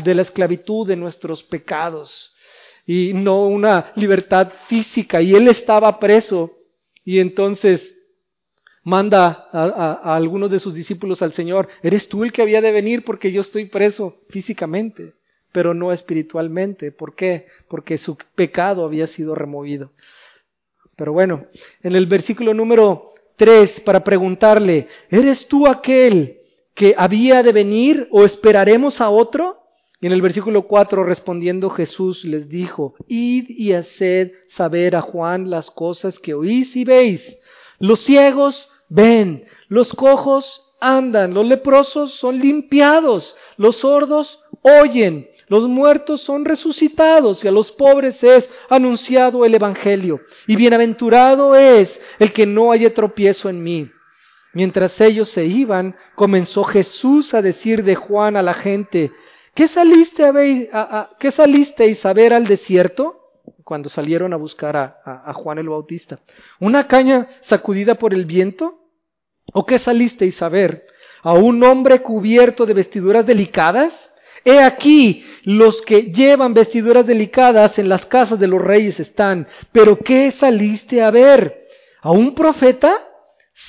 [0.03, 2.35] de, la esclavitud de nuestros pecados
[2.85, 5.21] y no una libertad física.
[5.21, 6.57] Y él estaba preso
[7.05, 7.95] y entonces
[8.83, 12.73] manda a, a, algunos de sus discípulos al Señor, ¿eres tú el que había de
[12.73, 15.13] venir porque yo estoy preso físicamente?
[15.55, 16.91] Pero no espiritualmente.
[16.91, 17.45] ¿Por qué?
[17.69, 19.93] Porque su pecado había sido removido.
[20.97, 21.45] Pero bueno,
[21.81, 26.39] en el versículo número 3, para preguntarle, ¿eres tú aquel
[26.73, 29.61] que había de venir o esperaremos a otro?
[30.01, 35.49] Y en el versículo 4, respondiendo Jesús les dijo, Id y haced saber a Juan
[35.49, 37.37] las cosas que oís y veis.
[37.79, 46.21] Los ciegos ven, los cojos andan, los leprosos son limpiados, los sordos oyen, los muertos
[46.21, 50.21] son resucitados y a los pobres es anunciado el Evangelio.
[50.47, 53.91] Y bienaventurado es el que no haya tropiezo en mí.
[54.53, 59.11] Mientras ellos se iban, comenzó Jesús a decir de Juan a la gente,
[59.53, 60.23] ¿qué, saliste
[60.71, 63.21] a ¿qué salisteis a ver al desierto?
[63.63, 66.19] Cuando salieron a buscar a, a Juan el Bautista.
[66.59, 68.79] ¿Una caña sacudida por el viento?
[69.53, 70.87] ¿O qué salisteis a ver?
[71.21, 74.04] ¿A un hombre cubierto de vestiduras delicadas?
[74.45, 79.47] He aquí, los que llevan vestiduras delicadas en las casas de los reyes están.
[79.71, 81.65] ¿Pero qué saliste a ver?
[82.01, 82.95] ¿A un profeta?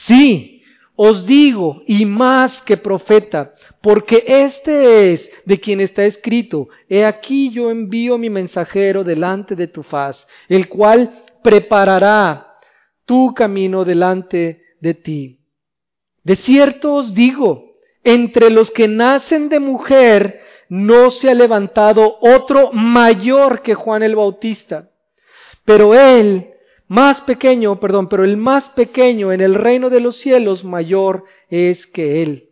[0.07, 0.62] Sí,
[0.95, 7.51] os digo, y más que profeta, porque este es de quien está escrito, he aquí
[7.51, 12.59] yo envío mi mensajero delante de tu faz, el cual preparará
[13.05, 15.41] tu camino delante de ti.
[16.25, 17.65] De cierto os digo,
[18.07, 24.14] entre los que nacen de mujer no se ha levantado otro mayor que Juan el
[24.14, 24.90] Bautista.
[25.64, 26.53] Pero él,
[26.87, 31.85] más pequeño, perdón, pero el más pequeño en el reino de los cielos mayor es
[31.88, 32.51] que él.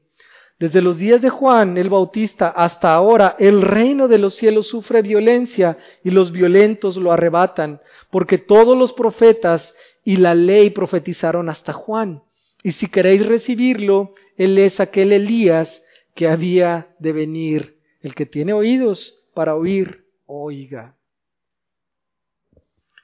[0.59, 5.03] Desde los días de Juan el Bautista hasta ahora, el reino de los cielos sufre
[5.03, 11.73] violencia y los violentos lo arrebatan, porque todos los profetas y la ley profetizaron hasta
[11.73, 12.25] Juan.
[12.65, 15.83] Y si queréis recibirlo, Él es aquel Elías
[16.15, 17.81] que había de venir.
[18.01, 20.95] El que tiene oídos para oír, oiga.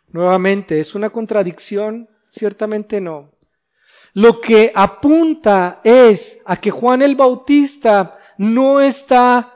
[0.09, 2.09] Nuevamente, ¿es una contradicción?
[2.31, 3.33] Ciertamente no.
[4.13, 9.55] Lo que apunta es a que Juan el Bautista no está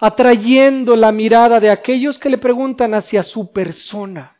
[0.00, 4.36] atrayendo la mirada de aquellos que le preguntan hacia su persona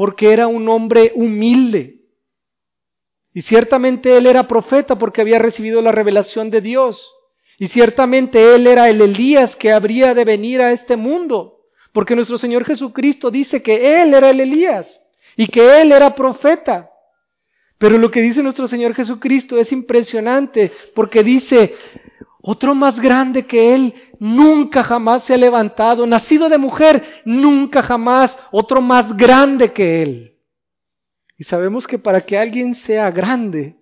[0.00, 1.99] porque era un hombre humilde.
[3.32, 7.08] Y ciertamente él era profeta porque había recibido la revelación de Dios.
[7.58, 11.60] Y ciertamente él era el Elías que habría de venir a este mundo.
[11.92, 15.00] Porque nuestro Señor Jesucristo dice que él era el Elías
[15.36, 16.90] y que él era profeta.
[17.78, 21.74] Pero lo que dice nuestro Señor Jesucristo es impresionante porque dice,
[22.42, 26.06] otro más grande que Él nunca jamás se ha levantado.
[26.06, 28.36] Nacido de mujer, nunca jamás.
[28.50, 30.34] Otro más grande que Él.
[31.40, 33.74] Y sabemos que para que alguien sea grande,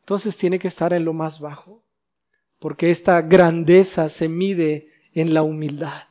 [0.00, 1.84] entonces tiene que estar en lo más bajo.
[2.58, 6.08] Porque esta grandeza se mide en la humildad,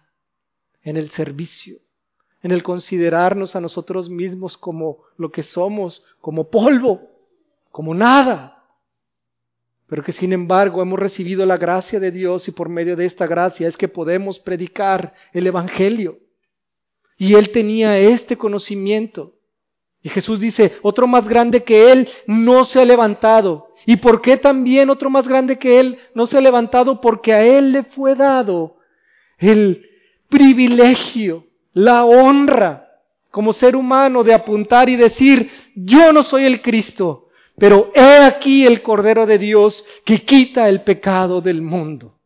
[0.84, 1.80] en el servicio,
[2.44, 7.02] en el considerarnos a nosotros mismos como lo que somos, como polvo,
[7.72, 8.54] como nada
[9.86, 13.28] pero que sin embargo hemos recibido la gracia de Dios y por medio de esta
[13.28, 16.18] gracia es que podemos predicar el Evangelio.
[17.18, 19.34] Y él tenía este conocimiento.
[20.02, 23.70] Y Jesús dice, otro más grande que él no se ha levantado.
[23.86, 27.00] ¿Y por qué también otro más grande que él no se ha levantado?
[27.00, 28.76] Porque a él le fue dado
[29.38, 29.90] el
[30.28, 32.90] privilegio, la honra
[33.32, 38.66] como ser humano de apuntar y decir, yo no soy el Cristo, pero he aquí
[38.66, 42.20] el Cordero de Dios que quita el pecado del mundo.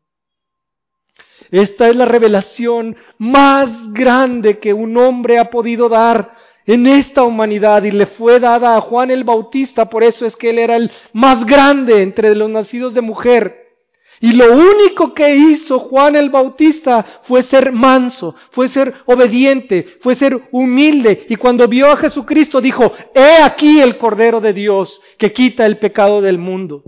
[1.52, 7.84] Esta es la revelación más grande que un hombre ha podido dar en esta humanidad
[7.84, 10.92] y le fue dada a Juan el Bautista, por eso es que él era el
[11.14, 13.68] más grande entre los nacidos de mujer.
[14.20, 20.16] Y lo único que hizo Juan el Bautista fue ser manso, fue ser obediente, fue
[20.16, 21.28] ser humilde.
[21.30, 25.78] Y cuando vio a Jesucristo dijo, he aquí el Cordero de Dios que quita el
[25.78, 26.84] pecado del mundo.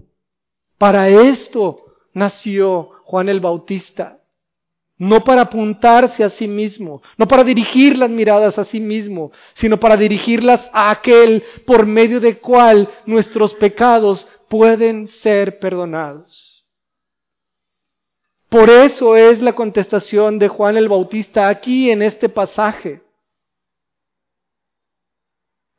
[0.80, 4.19] Para esto nació Juan el Bautista.
[5.00, 9.80] No para apuntarse a sí mismo, no para dirigir las miradas a sí mismo, sino
[9.80, 16.60] para dirigirlas a aquel por medio de cual nuestros pecados pueden ser perdonados.
[18.50, 23.02] Por eso es la contestación de Juan el Bautista aquí en este pasaje.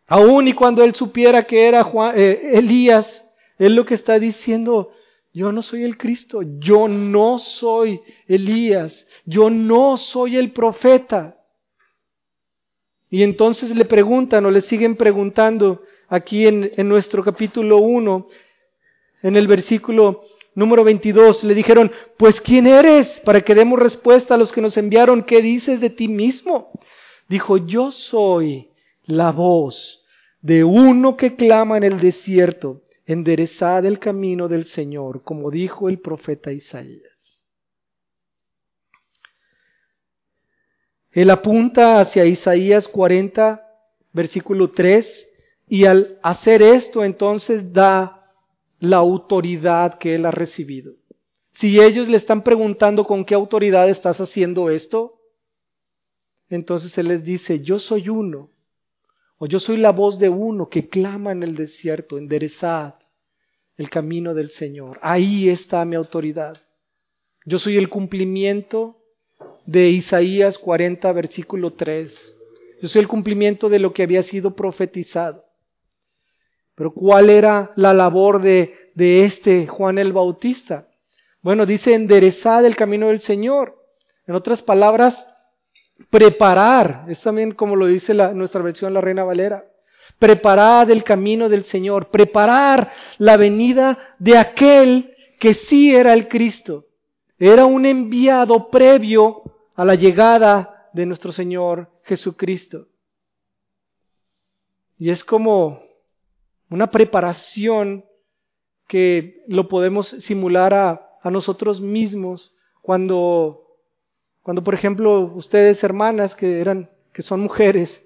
[0.06, 3.24] Aún y cuando él supiera que era eh, Elías,
[3.58, 4.92] él lo que está diciendo,
[5.32, 11.36] yo no soy el Cristo, yo no soy Elías, yo no soy el profeta.
[13.10, 18.26] Y entonces le preguntan o le siguen preguntando aquí en, en nuestro capítulo 1,
[19.22, 20.24] en el versículo
[20.54, 23.08] Número 22, le dijeron, pues ¿quién eres?
[23.24, 26.72] Para que demos respuesta a los que nos enviaron, ¿qué dices de ti mismo?
[27.28, 28.70] Dijo, yo soy
[29.04, 30.02] la voz
[30.40, 32.82] de uno que clama en el desierto,
[33.12, 37.42] enderezad el camino del Señor, como dijo el profeta Isaías.
[41.10, 43.66] Él apunta hacia Isaías 40,
[44.12, 45.28] versículo 3,
[45.68, 48.24] y al hacer esto entonces da
[48.78, 50.94] la autoridad que él ha recibido.
[51.54, 55.18] Si ellos le están preguntando con qué autoridad estás haciendo esto,
[56.48, 58.50] entonces él les dice, yo soy uno,
[59.38, 62.99] o yo soy la voz de uno que clama en el desierto, enderezad
[63.80, 64.98] el camino del Señor.
[65.00, 66.54] Ahí está mi autoridad.
[67.46, 68.98] Yo soy el cumplimiento
[69.64, 72.36] de Isaías 40, versículo 3.
[72.82, 75.46] Yo soy el cumplimiento de lo que había sido profetizado.
[76.74, 80.86] Pero ¿cuál era la labor de, de este Juan el Bautista?
[81.40, 83.82] Bueno, dice enderezar el camino del Señor.
[84.26, 85.26] En otras palabras,
[86.10, 87.06] preparar.
[87.08, 89.64] Es también como lo dice nuestra versión, la Reina Valera.
[90.18, 92.10] Preparar el camino del Señor.
[92.10, 96.86] Preparar la venida de aquel que sí era el Cristo.
[97.38, 99.42] Era un enviado previo
[99.74, 102.88] a la llegada de nuestro Señor Jesucristo.
[104.98, 105.82] Y es como
[106.68, 108.04] una preparación
[108.86, 112.52] que lo podemos simular a, a nosotros mismos
[112.82, 113.78] cuando,
[114.42, 118.04] cuando, por ejemplo, ustedes hermanas que eran, que son mujeres,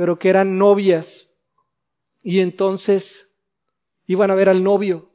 [0.00, 1.28] pero que eran novias,
[2.22, 3.28] y entonces
[4.06, 5.10] iban a ver al novio,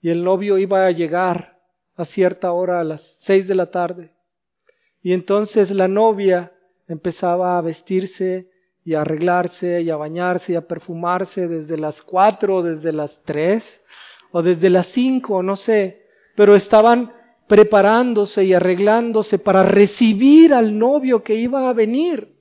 [0.00, 1.60] y el novio iba a llegar
[1.94, 4.12] a cierta hora, a las seis de la tarde,
[5.02, 6.54] y entonces la novia
[6.88, 8.48] empezaba a vestirse
[8.82, 13.62] y a arreglarse y a bañarse y a perfumarse desde las cuatro, desde las tres
[14.32, 17.12] o desde las cinco, no sé, pero estaban
[17.46, 22.33] preparándose y arreglándose para recibir al novio que iba a venir,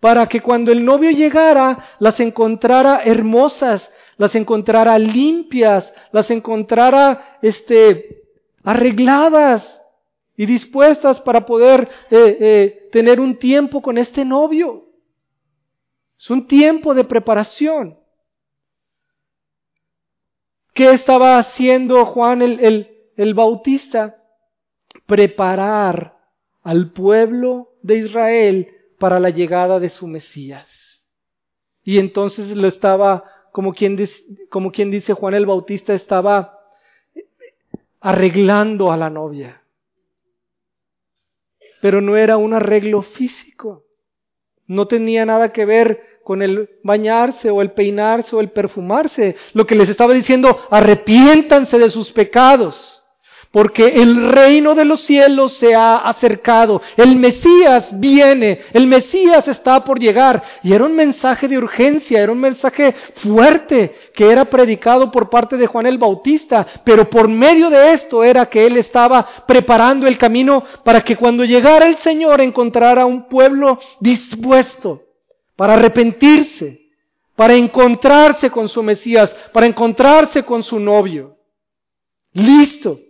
[0.00, 8.22] para que cuando el novio llegara las encontrara hermosas, las encontrara limpias, las encontrara este
[8.62, 9.78] arregladas,
[10.38, 14.86] y dispuestas para poder eh, eh, tener un tiempo con este novio.
[16.16, 17.98] Es un tiempo de preparación.
[20.72, 24.22] ¿Qué estaba haciendo Juan el, el, el Bautista?
[25.06, 26.16] Preparar
[26.62, 28.68] al pueblo de Israel
[28.98, 30.68] para la llegada de su Mesías.
[31.82, 34.08] Y entonces lo estaba, como quien,
[34.50, 36.58] como quien dice Juan el Bautista, estaba
[38.00, 39.62] arreglando a la novia
[41.80, 43.84] pero no era un arreglo físico.
[44.66, 49.36] No tenía nada que ver con el bañarse o el peinarse o el perfumarse.
[49.54, 52.97] Lo que les estaba diciendo, arrepiéntanse de sus pecados
[53.50, 59.82] porque el reino de los cielos se ha acercado, el Mesías viene, el Mesías está
[59.84, 60.42] por llegar.
[60.62, 65.56] Y era un mensaje de urgencia, era un mensaje fuerte que era predicado por parte
[65.56, 70.18] de Juan el Bautista, pero por medio de esto era que él estaba preparando el
[70.18, 75.02] camino para que cuando llegara el Señor encontrara un pueblo dispuesto
[75.56, 76.82] para arrepentirse,
[77.34, 81.36] para encontrarse con su Mesías, para encontrarse con su novio.
[82.34, 83.00] Listo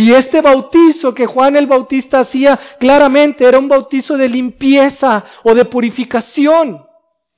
[0.00, 5.54] y este bautizo que Juan el Bautista hacía claramente era un bautizo de limpieza o
[5.54, 6.86] de purificación,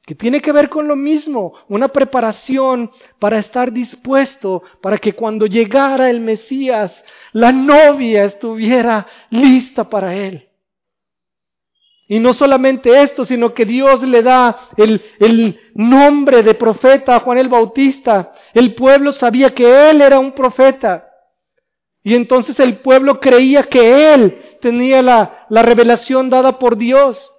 [0.07, 2.89] que tiene que ver con lo mismo, una preparación
[3.19, 7.03] para estar dispuesto para que cuando llegara el Mesías,
[7.33, 10.49] la novia estuviera lista para él.
[12.07, 17.21] Y no solamente esto, sino que Dios le da el, el, nombre de profeta a
[17.21, 18.31] Juan el Bautista.
[18.55, 21.09] El pueblo sabía que él era un profeta.
[22.05, 27.31] Y entonces el pueblo creía que él tenía la, la revelación dada por Dios.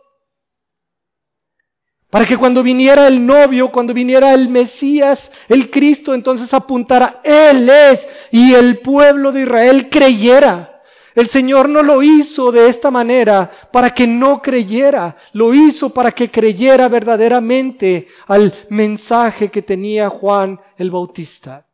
[2.10, 7.68] Para que cuando viniera el novio, cuando viniera el Mesías, el Cristo, entonces apuntara, Él
[7.68, 10.84] es, y el pueblo de Israel creyera.
[11.16, 16.12] El Señor no lo hizo de esta manera para que no creyera, lo hizo para
[16.12, 21.66] que creyera verdaderamente al mensaje que tenía Juan el Bautista.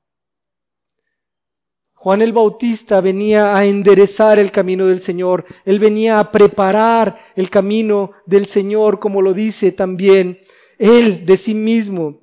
[2.02, 7.50] Juan el Bautista venía a enderezar el camino del Señor, él venía a preparar el
[7.50, 10.40] camino del Señor, como lo dice también
[10.78, 12.22] él de sí mismo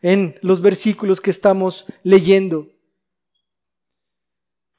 [0.00, 2.68] en los versículos que estamos leyendo.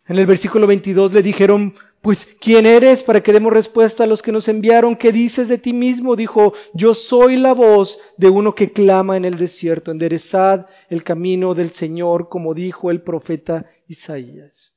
[0.08, 4.22] En el versículo 22 le dijeron, pues, ¿quién eres para que demos respuesta a los
[4.22, 4.98] que nos enviaron?
[4.98, 6.18] ¿Qué dices de ti mismo?
[6.18, 11.56] Dijo, yo soy la voz de uno que clama en el desierto, enderezad el camino
[11.56, 14.74] del Señor, como dijo el profeta Isaías.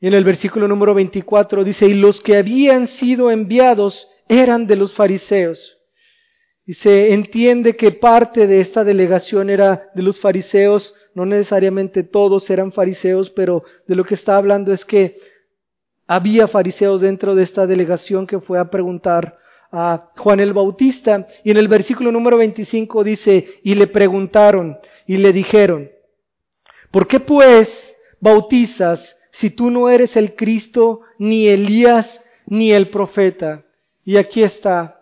[0.00, 4.74] Y en el versículo número 24 dice, y los que habían sido enviados eran de
[4.74, 5.78] los fariseos.
[6.66, 12.48] Y se entiende que parte de esta delegación era de los fariseos, no necesariamente todos
[12.50, 15.16] eran fariseos, pero de lo que está hablando es que
[16.06, 19.38] había fariseos dentro de esta delegación que fue a preguntar
[19.70, 21.26] a Juan el Bautista.
[21.44, 25.90] Y en el versículo número 25 dice, y le preguntaron y le dijeron,
[26.90, 27.68] ¿por qué pues
[28.20, 33.64] bautizas si tú no eres el Cristo, ni Elías, ni el profeta?
[34.04, 35.01] Y aquí está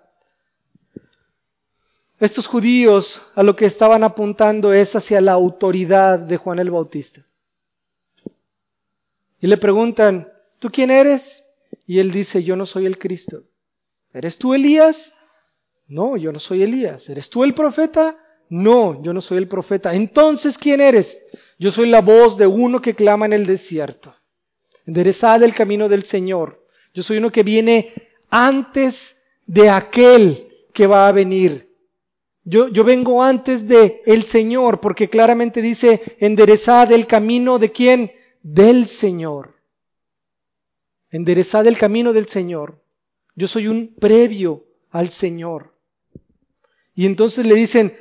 [2.20, 7.24] estos judíos a lo que estaban apuntando es hacia la autoridad de Juan el Bautista.
[9.40, 11.46] Y le preguntan, ¿tú quién eres?
[11.86, 13.42] Y él dice, yo no soy el Cristo.
[14.12, 15.14] ¿Eres tú Elías?
[15.88, 17.08] No, yo no soy Elías.
[17.08, 18.16] ¿Eres tú el profeta?
[18.50, 19.94] No, yo no soy el profeta.
[19.94, 21.16] Entonces, ¿quién eres?
[21.58, 24.14] Yo soy la voz de uno que clama en el desierto.
[24.84, 26.66] Enderezad el camino del Señor.
[26.92, 27.92] Yo soy uno que viene
[28.28, 29.16] antes
[29.46, 31.69] de aquel que va a venir.
[32.44, 38.12] Yo, vengo antes de el Señor, porque claramente dice, enderezad el camino de quién?
[38.42, 39.56] Del Señor.
[41.10, 42.82] Enderezad el camino del Señor.
[43.36, 45.74] Yo soy un previo al Señor.
[46.94, 47.94] Y entonces le dicen,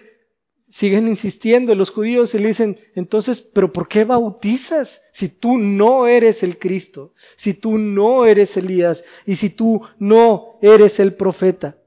[0.69, 6.07] siguen insistiendo los judíos y le dicen, entonces, pero ¿por qué bautizas si tú no
[6.07, 11.77] eres el Cristo, si tú no eres Elías y si tú no eres el profeta?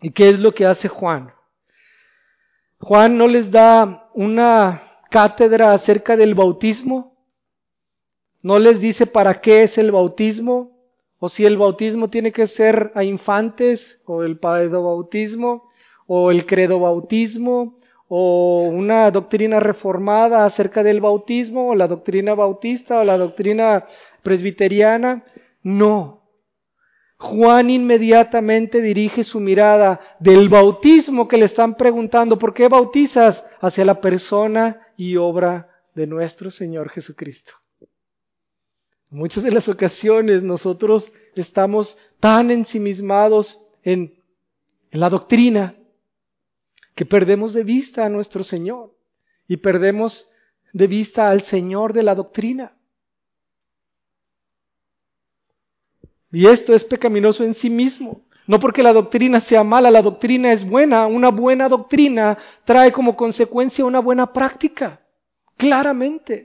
[0.00, 1.35] ¿Y qué es lo que hace Juan?
[2.86, 4.80] Juan no les da una
[5.10, 7.16] cátedra acerca del bautismo,
[8.42, 10.70] no les dice para qué es el bautismo,
[11.18, 15.68] o si el bautismo tiene que ser a infantes, o el bautismo,
[16.06, 23.00] o el credo bautismo, o una doctrina reformada acerca del bautismo, o la doctrina bautista,
[23.00, 23.84] o la doctrina
[24.22, 25.24] presbiteriana.
[25.64, 26.15] No,
[27.18, 33.42] Juan inmediatamente dirige su mirada del bautismo que le están preguntando, ¿por qué bautizas?
[33.60, 37.54] hacia la persona y obra de nuestro Señor Jesucristo.
[39.10, 44.14] Muchas de las ocasiones nosotros estamos tan ensimismados en,
[44.90, 45.74] en la doctrina
[46.94, 48.94] que perdemos de vista a nuestro Señor
[49.48, 50.28] y perdemos
[50.72, 52.75] de vista al Señor de la doctrina.
[56.36, 58.20] Y esto es pecaminoso en sí mismo.
[58.46, 61.06] No porque la doctrina sea mala, la doctrina es buena.
[61.06, 65.00] Una buena doctrina trae como consecuencia una buena práctica,
[65.56, 66.44] claramente.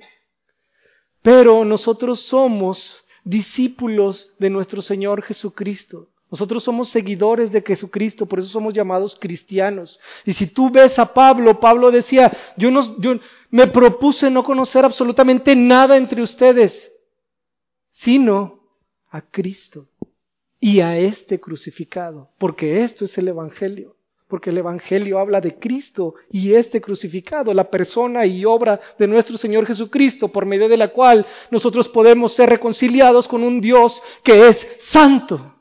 [1.22, 6.08] Pero nosotros somos discípulos de nuestro Señor Jesucristo.
[6.32, 10.00] Nosotros somos seguidores de Jesucristo, por eso somos llamados cristianos.
[10.26, 12.96] Y si tú ves a Pablo, Pablo decía, yo, no,
[13.50, 16.94] me propuse no conocer absolutamente nada entre ustedes,
[17.92, 18.61] sino
[19.12, 19.88] a Cristo
[20.60, 23.96] y a este crucificado, porque esto es el Evangelio,
[24.28, 29.38] porque el Evangelio habla de Cristo y este crucificado, la persona y obra de nuestro
[29.38, 34.48] Señor Jesucristo, por medio de la cual nosotros podemos ser reconciliados con un Dios que
[34.48, 35.56] es santo.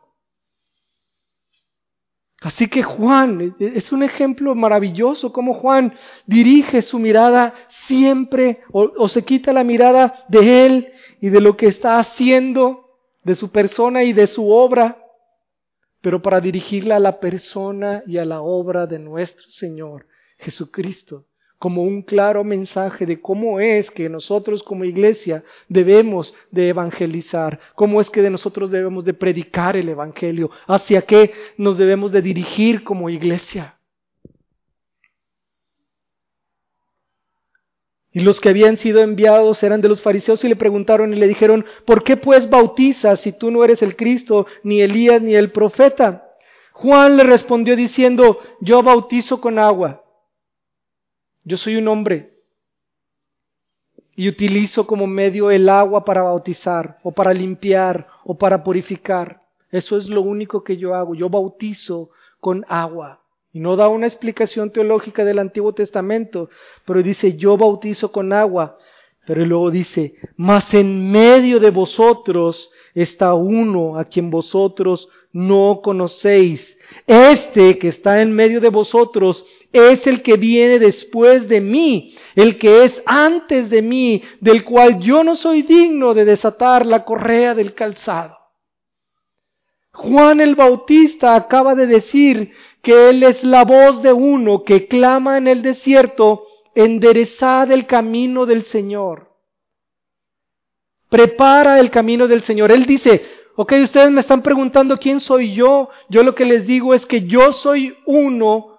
[2.42, 5.94] Así que Juan es un ejemplo maravilloso, como Juan
[6.26, 7.54] dirige su mirada
[7.86, 12.89] siempre o, o se quita la mirada de él y de lo que está haciendo
[13.22, 15.04] de su persona y de su obra,
[16.00, 20.06] pero para dirigirla a la persona y a la obra de nuestro Señor
[20.38, 21.26] Jesucristo,
[21.58, 28.00] como un claro mensaje de cómo es que nosotros como iglesia debemos de evangelizar, cómo
[28.00, 32.82] es que de nosotros debemos de predicar el Evangelio, hacia qué nos debemos de dirigir
[32.82, 33.79] como iglesia.
[38.12, 41.28] Y los que habían sido enviados eran de los fariseos y le preguntaron y le
[41.28, 45.52] dijeron, ¿por qué pues bautizas si tú no eres el Cristo, ni Elías, ni el
[45.52, 46.26] profeta?
[46.72, 50.02] Juan le respondió diciendo, yo bautizo con agua.
[51.44, 52.30] Yo soy un hombre
[54.16, 59.42] y utilizo como medio el agua para bautizar o para limpiar o para purificar.
[59.70, 61.14] Eso es lo único que yo hago.
[61.14, 63.19] Yo bautizo con agua.
[63.52, 66.50] Y no da una explicación teológica del Antiguo Testamento,
[66.84, 68.78] pero dice, yo bautizo con agua,
[69.26, 76.76] Pero luego dice, mas en medio de vosotros está uno a quien vosotros no conocéis.
[77.06, 82.58] Este que está en medio de vosotros es el que viene después de mí, el
[82.58, 87.54] que es antes de mí, del cual yo no soy digno de desatar la correa
[87.54, 88.36] del calzado.
[89.92, 92.52] Juan el Bautista acaba de decir
[92.82, 98.46] que él es la voz de uno que clama en el desierto, enderezad el camino
[98.46, 99.30] del Señor.
[101.08, 102.70] Prepara el camino del Señor.
[102.70, 103.24] Él dice,
[103.56, 105.90] ok, ustedes me están preguntando quién soy yo.
[106.08, 108.78] Yo lo que les digo es que yo soy uno,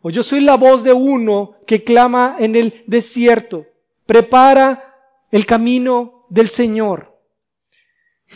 [0.00, 3.66] o yo soy la voz de uno que clama en el desierto.
[4.06, 4.94] Prepara
[5.30, 7.18] el camino del Señor.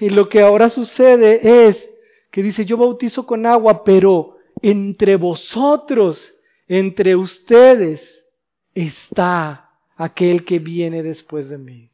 [0.00, 1.88] Y lo que ahora sucede es
[2.30, 4.31] que dice, yo bautizo con agua, pero
[4.62, 6.32] entre vosotros,
[6.68, 8.24] entre ustedes,
[8.74, 11.90] está aquel que viene después de mí.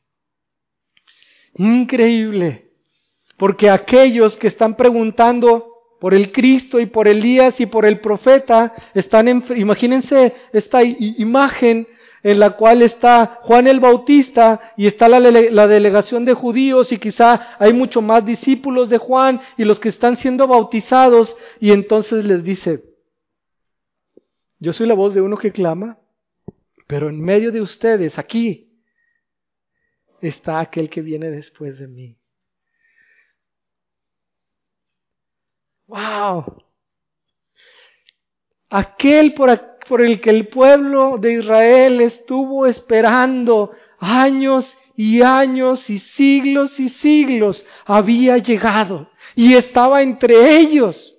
[1.55, 2.71] Increíble.
[3.37, 8.73] Porque aquellos que están preguntando por el Cristo y por Elías y por el profeta,
[8.95, 11.89] están en, imagínense esta imagen
[12.23, 17.57] en la cual está Juan el Bautista y está la, delegación de judíos y quizá
[17.59, 22.43] hay mucho más discípulos de Juan y los que están siendo bautizados y entonces les
[22.43, 22.85] dice,
[24.59, 25.99] yo soy la voz de uno que clama,
[26.87, 28.69] pero en medio de ustedes, aquí,
[30.21, 32.19] está aquel que viene después de mí.
[35.87, 36.65] ¡Wow!
[38.71, 45.99] Aquel por, por el que el pueblo de Israel estuvo esperando años y años y
[45.99, 51.17] siglos y siglos había llegado y estaba entre ellos.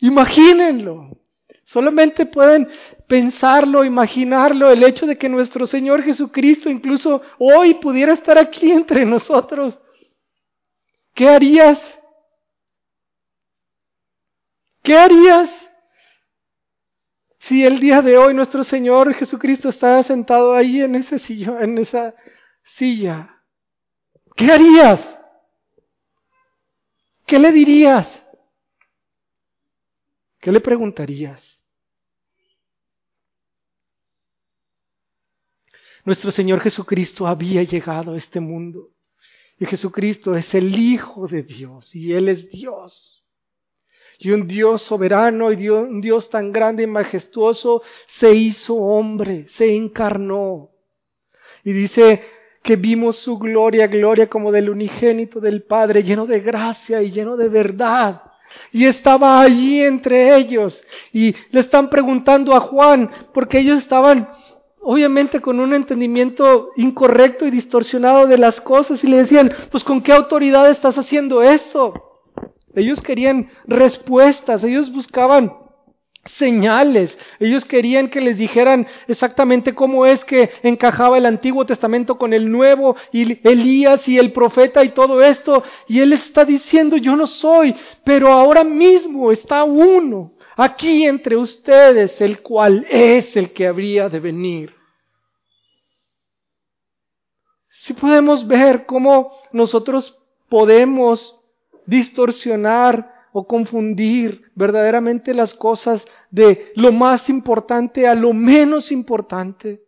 [0.00, 1.16] Imagínenlo.
[1.64, 2.68] Solamente pueden
[3.08, 9.06] pensarlo, imaginarlo, el hecho de que nuestro Señor Jesucristo incluso hoy pudiera estar aquí entre
[9.06, 9.78] nosotros.
[11.14, 11.80] ¿Qué harías?
[14.82, 15.61] ¿Qué harías
[17.42, 21.78] si el día de hoy nuestro Señor Jesucristo está sentado ahí en ese sillón, en
[21.78, 22.14] esa
[22.76, 23.42] silla?
[24.36, 25.18] ¿Qué harías?
[27.26, 28.08] ¿Qué le dirías?
[30.38, 31.60] ¿Qué le preguntarías?
[36.04, 38.90] Nuestro Señor Jesucristo había llegado a este mundo.
[39.58, 43.21] Y Jesucristo es el Hijo de Dios y Él es Dios.
[44.24, 49.74] Y un Dios soberano y un Dios tan grande y majestuoso se hizo hombre, se
[49.74, 50.70] encarnó.
[51.64, 52.22] Y dice
[52.62, 57.36] que vimos su gloria, gloria como del unigénito del Padre, lleno de gracia y lleno
[57.36, 58.22] de verdad.
[58.70, 60.84] Y estaba allí entre ellos.
[61.12, 64.28] Y le están preguntando a Juan, porque ellos estaban
[64.82, 70.00] obviamente con un entendimiento incorrecto y distorsionado de las cosas y le decían, pues con
[70.00, 72.11] qué autoridad estás haciendo eso.
[72.74, 75.52] Ellos querían respuestas, ellos buscaban
[76.24, 82.32] señales, ellos querían que les dijeran exactamente cómo es que encajaba el Antiguo Testamento con
[82.32, 85.64] el Nuevo y Elías y el profeta y todo esto.
[85.88, 92.20] Y él está diciendo, yo no soy, pero ahora mismo está uno aquí entre ustedes,
[92.20, 94.74] el cual es el que habría de venir.
[97.68, 100.16] Si podemos ver cómo nosotros
[100.48, 101.41] podemos
[101.86, 109.82] distorsionar o confundir verdaderamente las cosas de lo más importante a lo menos importante.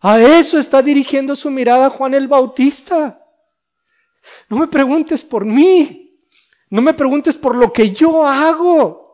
[0.00, 3.20] A eso está dirigiendo su mirada Juan el Bautista.
[4.48, 6.20] No me preguntes por mí,
[6.70, 9.08] no me preguntes por lo que yo hago,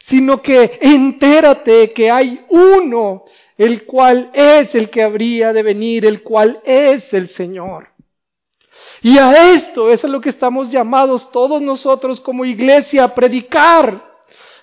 [0.00, 3.24] sino que entérate que hay uno,
[3.56, 7.88] el cual es el que habría de venir, el cual es el Señor.
[9.02, 14.08] Y a esto es a lo que estamos llamados todos nosotros como iglesia a predicar.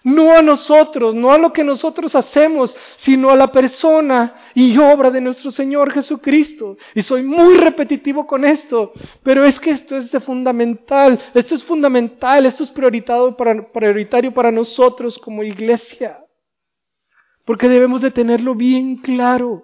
[0.03, 5.09] No a nosotros, no a lo que nosotros hacemos, sino a la persona y obra
[5.09, 6.77] de nuestro Señor Jesucristo.
[6.93, 11.63] Y soy muy repetitivo con esto, pero es que esto es de fundamental, esto es
[11.63, 16.19] fundamental, esto es prioritario para, nosotros como iglesia,
[17.43, 19.63] porque debemos de tenerlo bien claro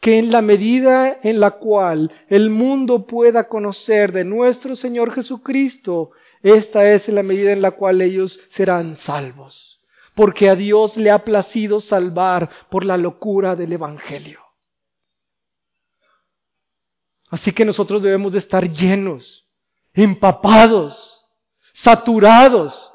[0.00, 6.10] que en la medida en la cual el mundo pueda conocer de nuestro Señor Jesucristo,
[6.42, 9.80] esta es la medida en la cual ellos serán salvos,
[10.14, 14.40] porque a Dios le ha placido salvar por la locura del Evangelio.
[17.28, 19.46] Así que nosotros debemos de estar llenos,
[19.92, 21.26] empapados,
[21.74, 22.90] saturados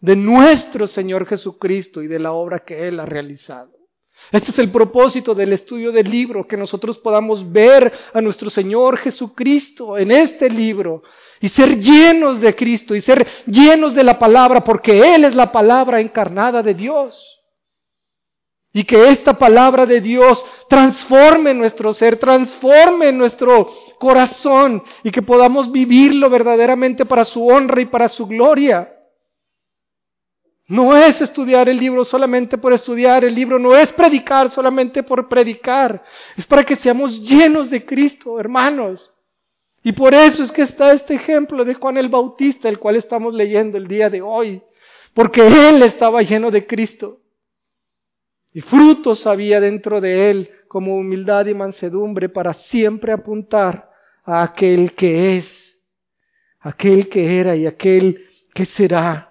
[0.00, 3.77] de nuestro Señor Jesucristo y de la obra que Él ha realizado.
[4.30, 8.98] Este es el propósito del estudio del libro, que nosotros podamos ver a nuestro Señor
[8.98, 11.02] Jesucristo en este libro
[11.40, 15.50] y ser llenos de Cristo y ser llenos de la palabra, porque Él es la
[15.50, 17.38] palabra encarnada de Dios.
[18.72, 23.66] Y que esta palabra de Dios transforme nuestro ser, transforme nuestro
[23.98, 28.97] corazón y que podamos vivirlo verdaderamente para su honra y para su gloria.
[30.68, 35.26] No es estudiar el libro solamente por estudiar el libro, no es predicar solamente por
[35.26, 36.04] predicar,
[36.36, 39.10] es para que seamos llenos de Cristo, hermanos.
[39.82, 43.32] Y por eso es que está este ejemplo de Juan el Bautista, el cual estamos
[43.32, 44.62] leyendo el día de hoy,
[45.14, 47.22] porque él estaba lleno de Cristo.
[48.52, 53.90] Y frutos había dentro de él como humildad y mansedumbre para siempre apuntar
[54.22, 55.78] a aquel que es,
[56.60, 59.27] aquel que era y aquel que será.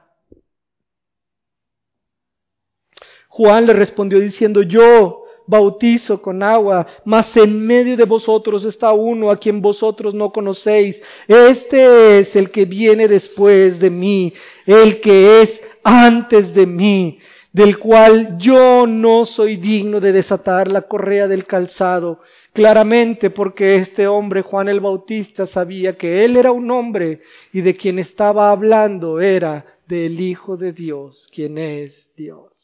[3.37, 9.29] Juan le respondió diciendo, yo bautizo con agua, mas en medio de vosotros está uno
[9.29, 10.99] a quien vosotros no conocéis.
[11.27, 14.33] Este es el que viene después de mí,
[14.65, 17.19] el que es antes de mí,
[17.53, 22.21] del cual yo no soy digno de desatar la correa del calzado.
[22.53, 27.21] Claramente porque este hombre, Juan el Bautista, sabía que él era un hombre
[27.53, 32.56] y de quien estaba hablando era del Hijo de Dios, quien es Dios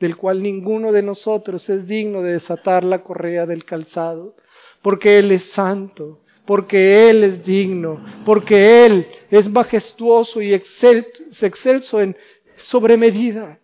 [0.00, 4.36] del cual ninguno de nosotros es digno de desatar la correa del calzado,
[4.82, 12.16] porque Él es santo, porque Él es digno, porque Él es majestuoso y excelso en
[12.56, 13.58] sobremedida.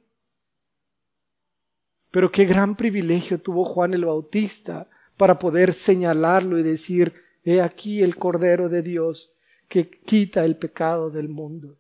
[2.11, 7.15] Pero qué gran privilegio tuvo Juan el Bautista para poder señalarlo y decir,
[7.45, 9.33] he aquí el Cordero de Dios
[9.69, 11.79] que quita el pecado del mundo.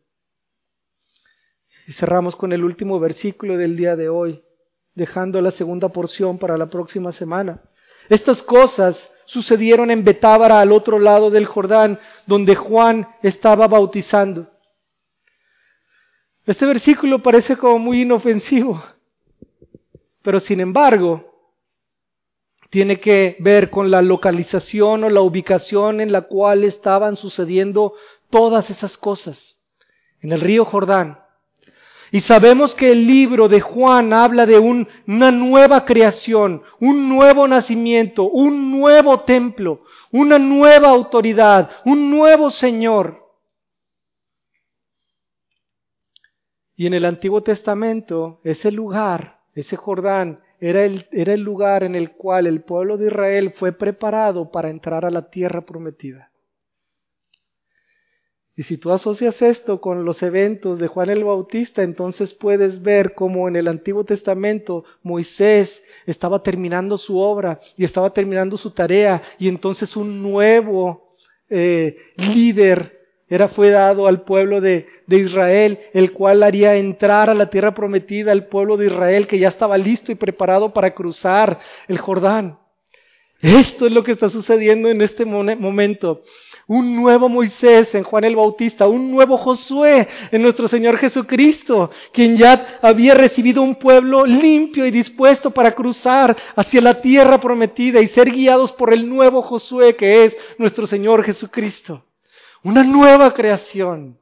[1.87, 4.43] Y cerramos con el último versículo del día de hoy,
[4.95, 7.63] dejando la segunda porción para la próxima semana.
[8.09, 14.49] Estas cosas sucedieron en Betábara al otro lado del Jordán, donde Juan estaba bautizando.
[16.45, 18.83] Este versículo parece como muy inofensivo,
[20.23, 21.33] pero sin embargo
[22.69, 27.95] tiene que ver con la localización o la ubicación en la cual estaban sucediendo
[28.31, 29.61] todas esas cosas,
[30.21, 31.22] en el río Jordán.
[32.15, 38.29] Y sabemos que el libro de Juan habla de una nueva creación, un nuevo nacimiento,
[38.29, 43.19] un nuevo templo, una nueva autoridad, un nuevo Señor.
[46.77, 51.95] Y en el Antiguo Testamento, ese lugar, ese Jordán, era el, era el lugar en
[51.95, 56.32] el cual el pueblo de Israel fue preparado para entrar a la tierra prometida.
[58.55, 63.15] Y si tú asocias esto con los eventos de Juan el Bautista, entonces puedes ver
[63.15, 69.23] cómo en el Antiguo Testamento Moisés estaba terminando su obra y estaba terminando su tarea
[69.39, 71.13] y entonces un nuevo
[71.49, 77.35] eh, líder era, fue dado al pueblo de, de Israel, el cual haría entrar a
[77.35, 81.59] la tierra prometida al pueblo de Israel que ya estaba listo y preparado para cruzar
[81.89, 82.59] el Jordán.
[83.41, 86.21] Esto es lo que está sucediendo en este momento
[86.67, 92.37] un nuevo Moisés en Juan el Bautista, un nuevo Josué en nuestro Señor Jesucristo, quien
[92.37, 98.09] ya había recibido un pueblo limpio y dispuesto para cruzar hacia la tierra prometida y
[98.09, 102.05] ser guiados por el nuevo Josué que es nuestro Señor Jesucristo.
[102.63, 104.19] Una nueva creación.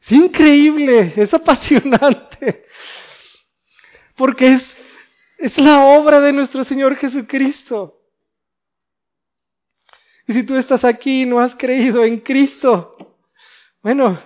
[0.00, 2.64] Es increíble, es apasionante,
[4.16, 4.76] porque es,
[5.38, 8.01] es la obra de nuestro Señor Jesucristo.
[10.26, 12.96] Y si tú estás aquí y no has creído en Cristo,
[13.82, 14.20] bueno,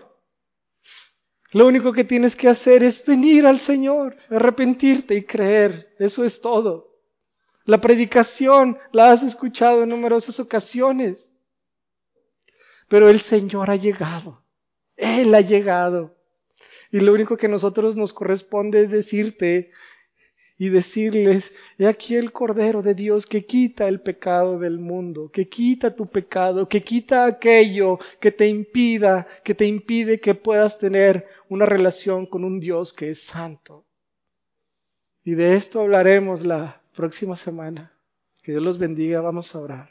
[1.53, 5.94] lo único que tienes que hacer es venir al Señor, arrepentirte y creer.
[5.99, 6.97] Eso es todo.
[7.64, 11.30] La predicación la has escuchado en numerosas ocasiones.
[12.88, 14.44] Pero el Señor ha llegado.
[14.97, 16.16] Él ha llegado.
[16.92, 19.72] Y lo único que a nosotros nos corresponde es decirte,
[20.59, 25.48] y decirles, he aquí el Cordero de Dios que quita el pecado del mundo, que
[25.48, 31.26] quita tu pecado, que quita aquello que te impida, que te impide que puedas tener
[31.48, 33.84] una relación con un Dios que es santo.
[35.24, 37.92] Y de esto hablaremos la próxima semana.
[38.42, 39.90] Que Dios los bendiga, vamos a orar.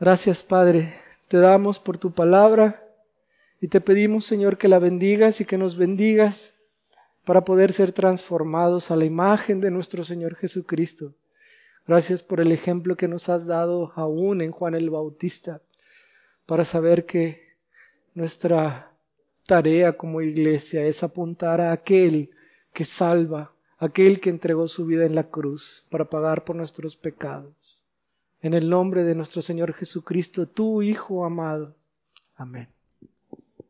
[0.00, 0.94] Gracias Padre,
[1.26, 2.82] te damos por tu palabra
[3.60, 6.54] y te pedimos Señor que la bendigas y que nos bendigas
[7.28, 11.12] para poder ser transformados a la imagen de nuestro Señor Jesucristo.
[11.86, 15.60] Gracias por el ejemplo que nos has dado aún en Juan el Bautista,
[16.46, 17.42] para saber que
[18.14, 18.92] nuestra
[19.46, 22.30] tarea como iglesia es apuntar a aquel
[22.72, 27.52] que salva, aquel que entregó su vida en la cruz para pagar por nuestros pecados.
[28.40, 31.76] En el nombre de nuestro Señor Jesucristo, tu Hijo amado.
[32.36, 32.68] Amén.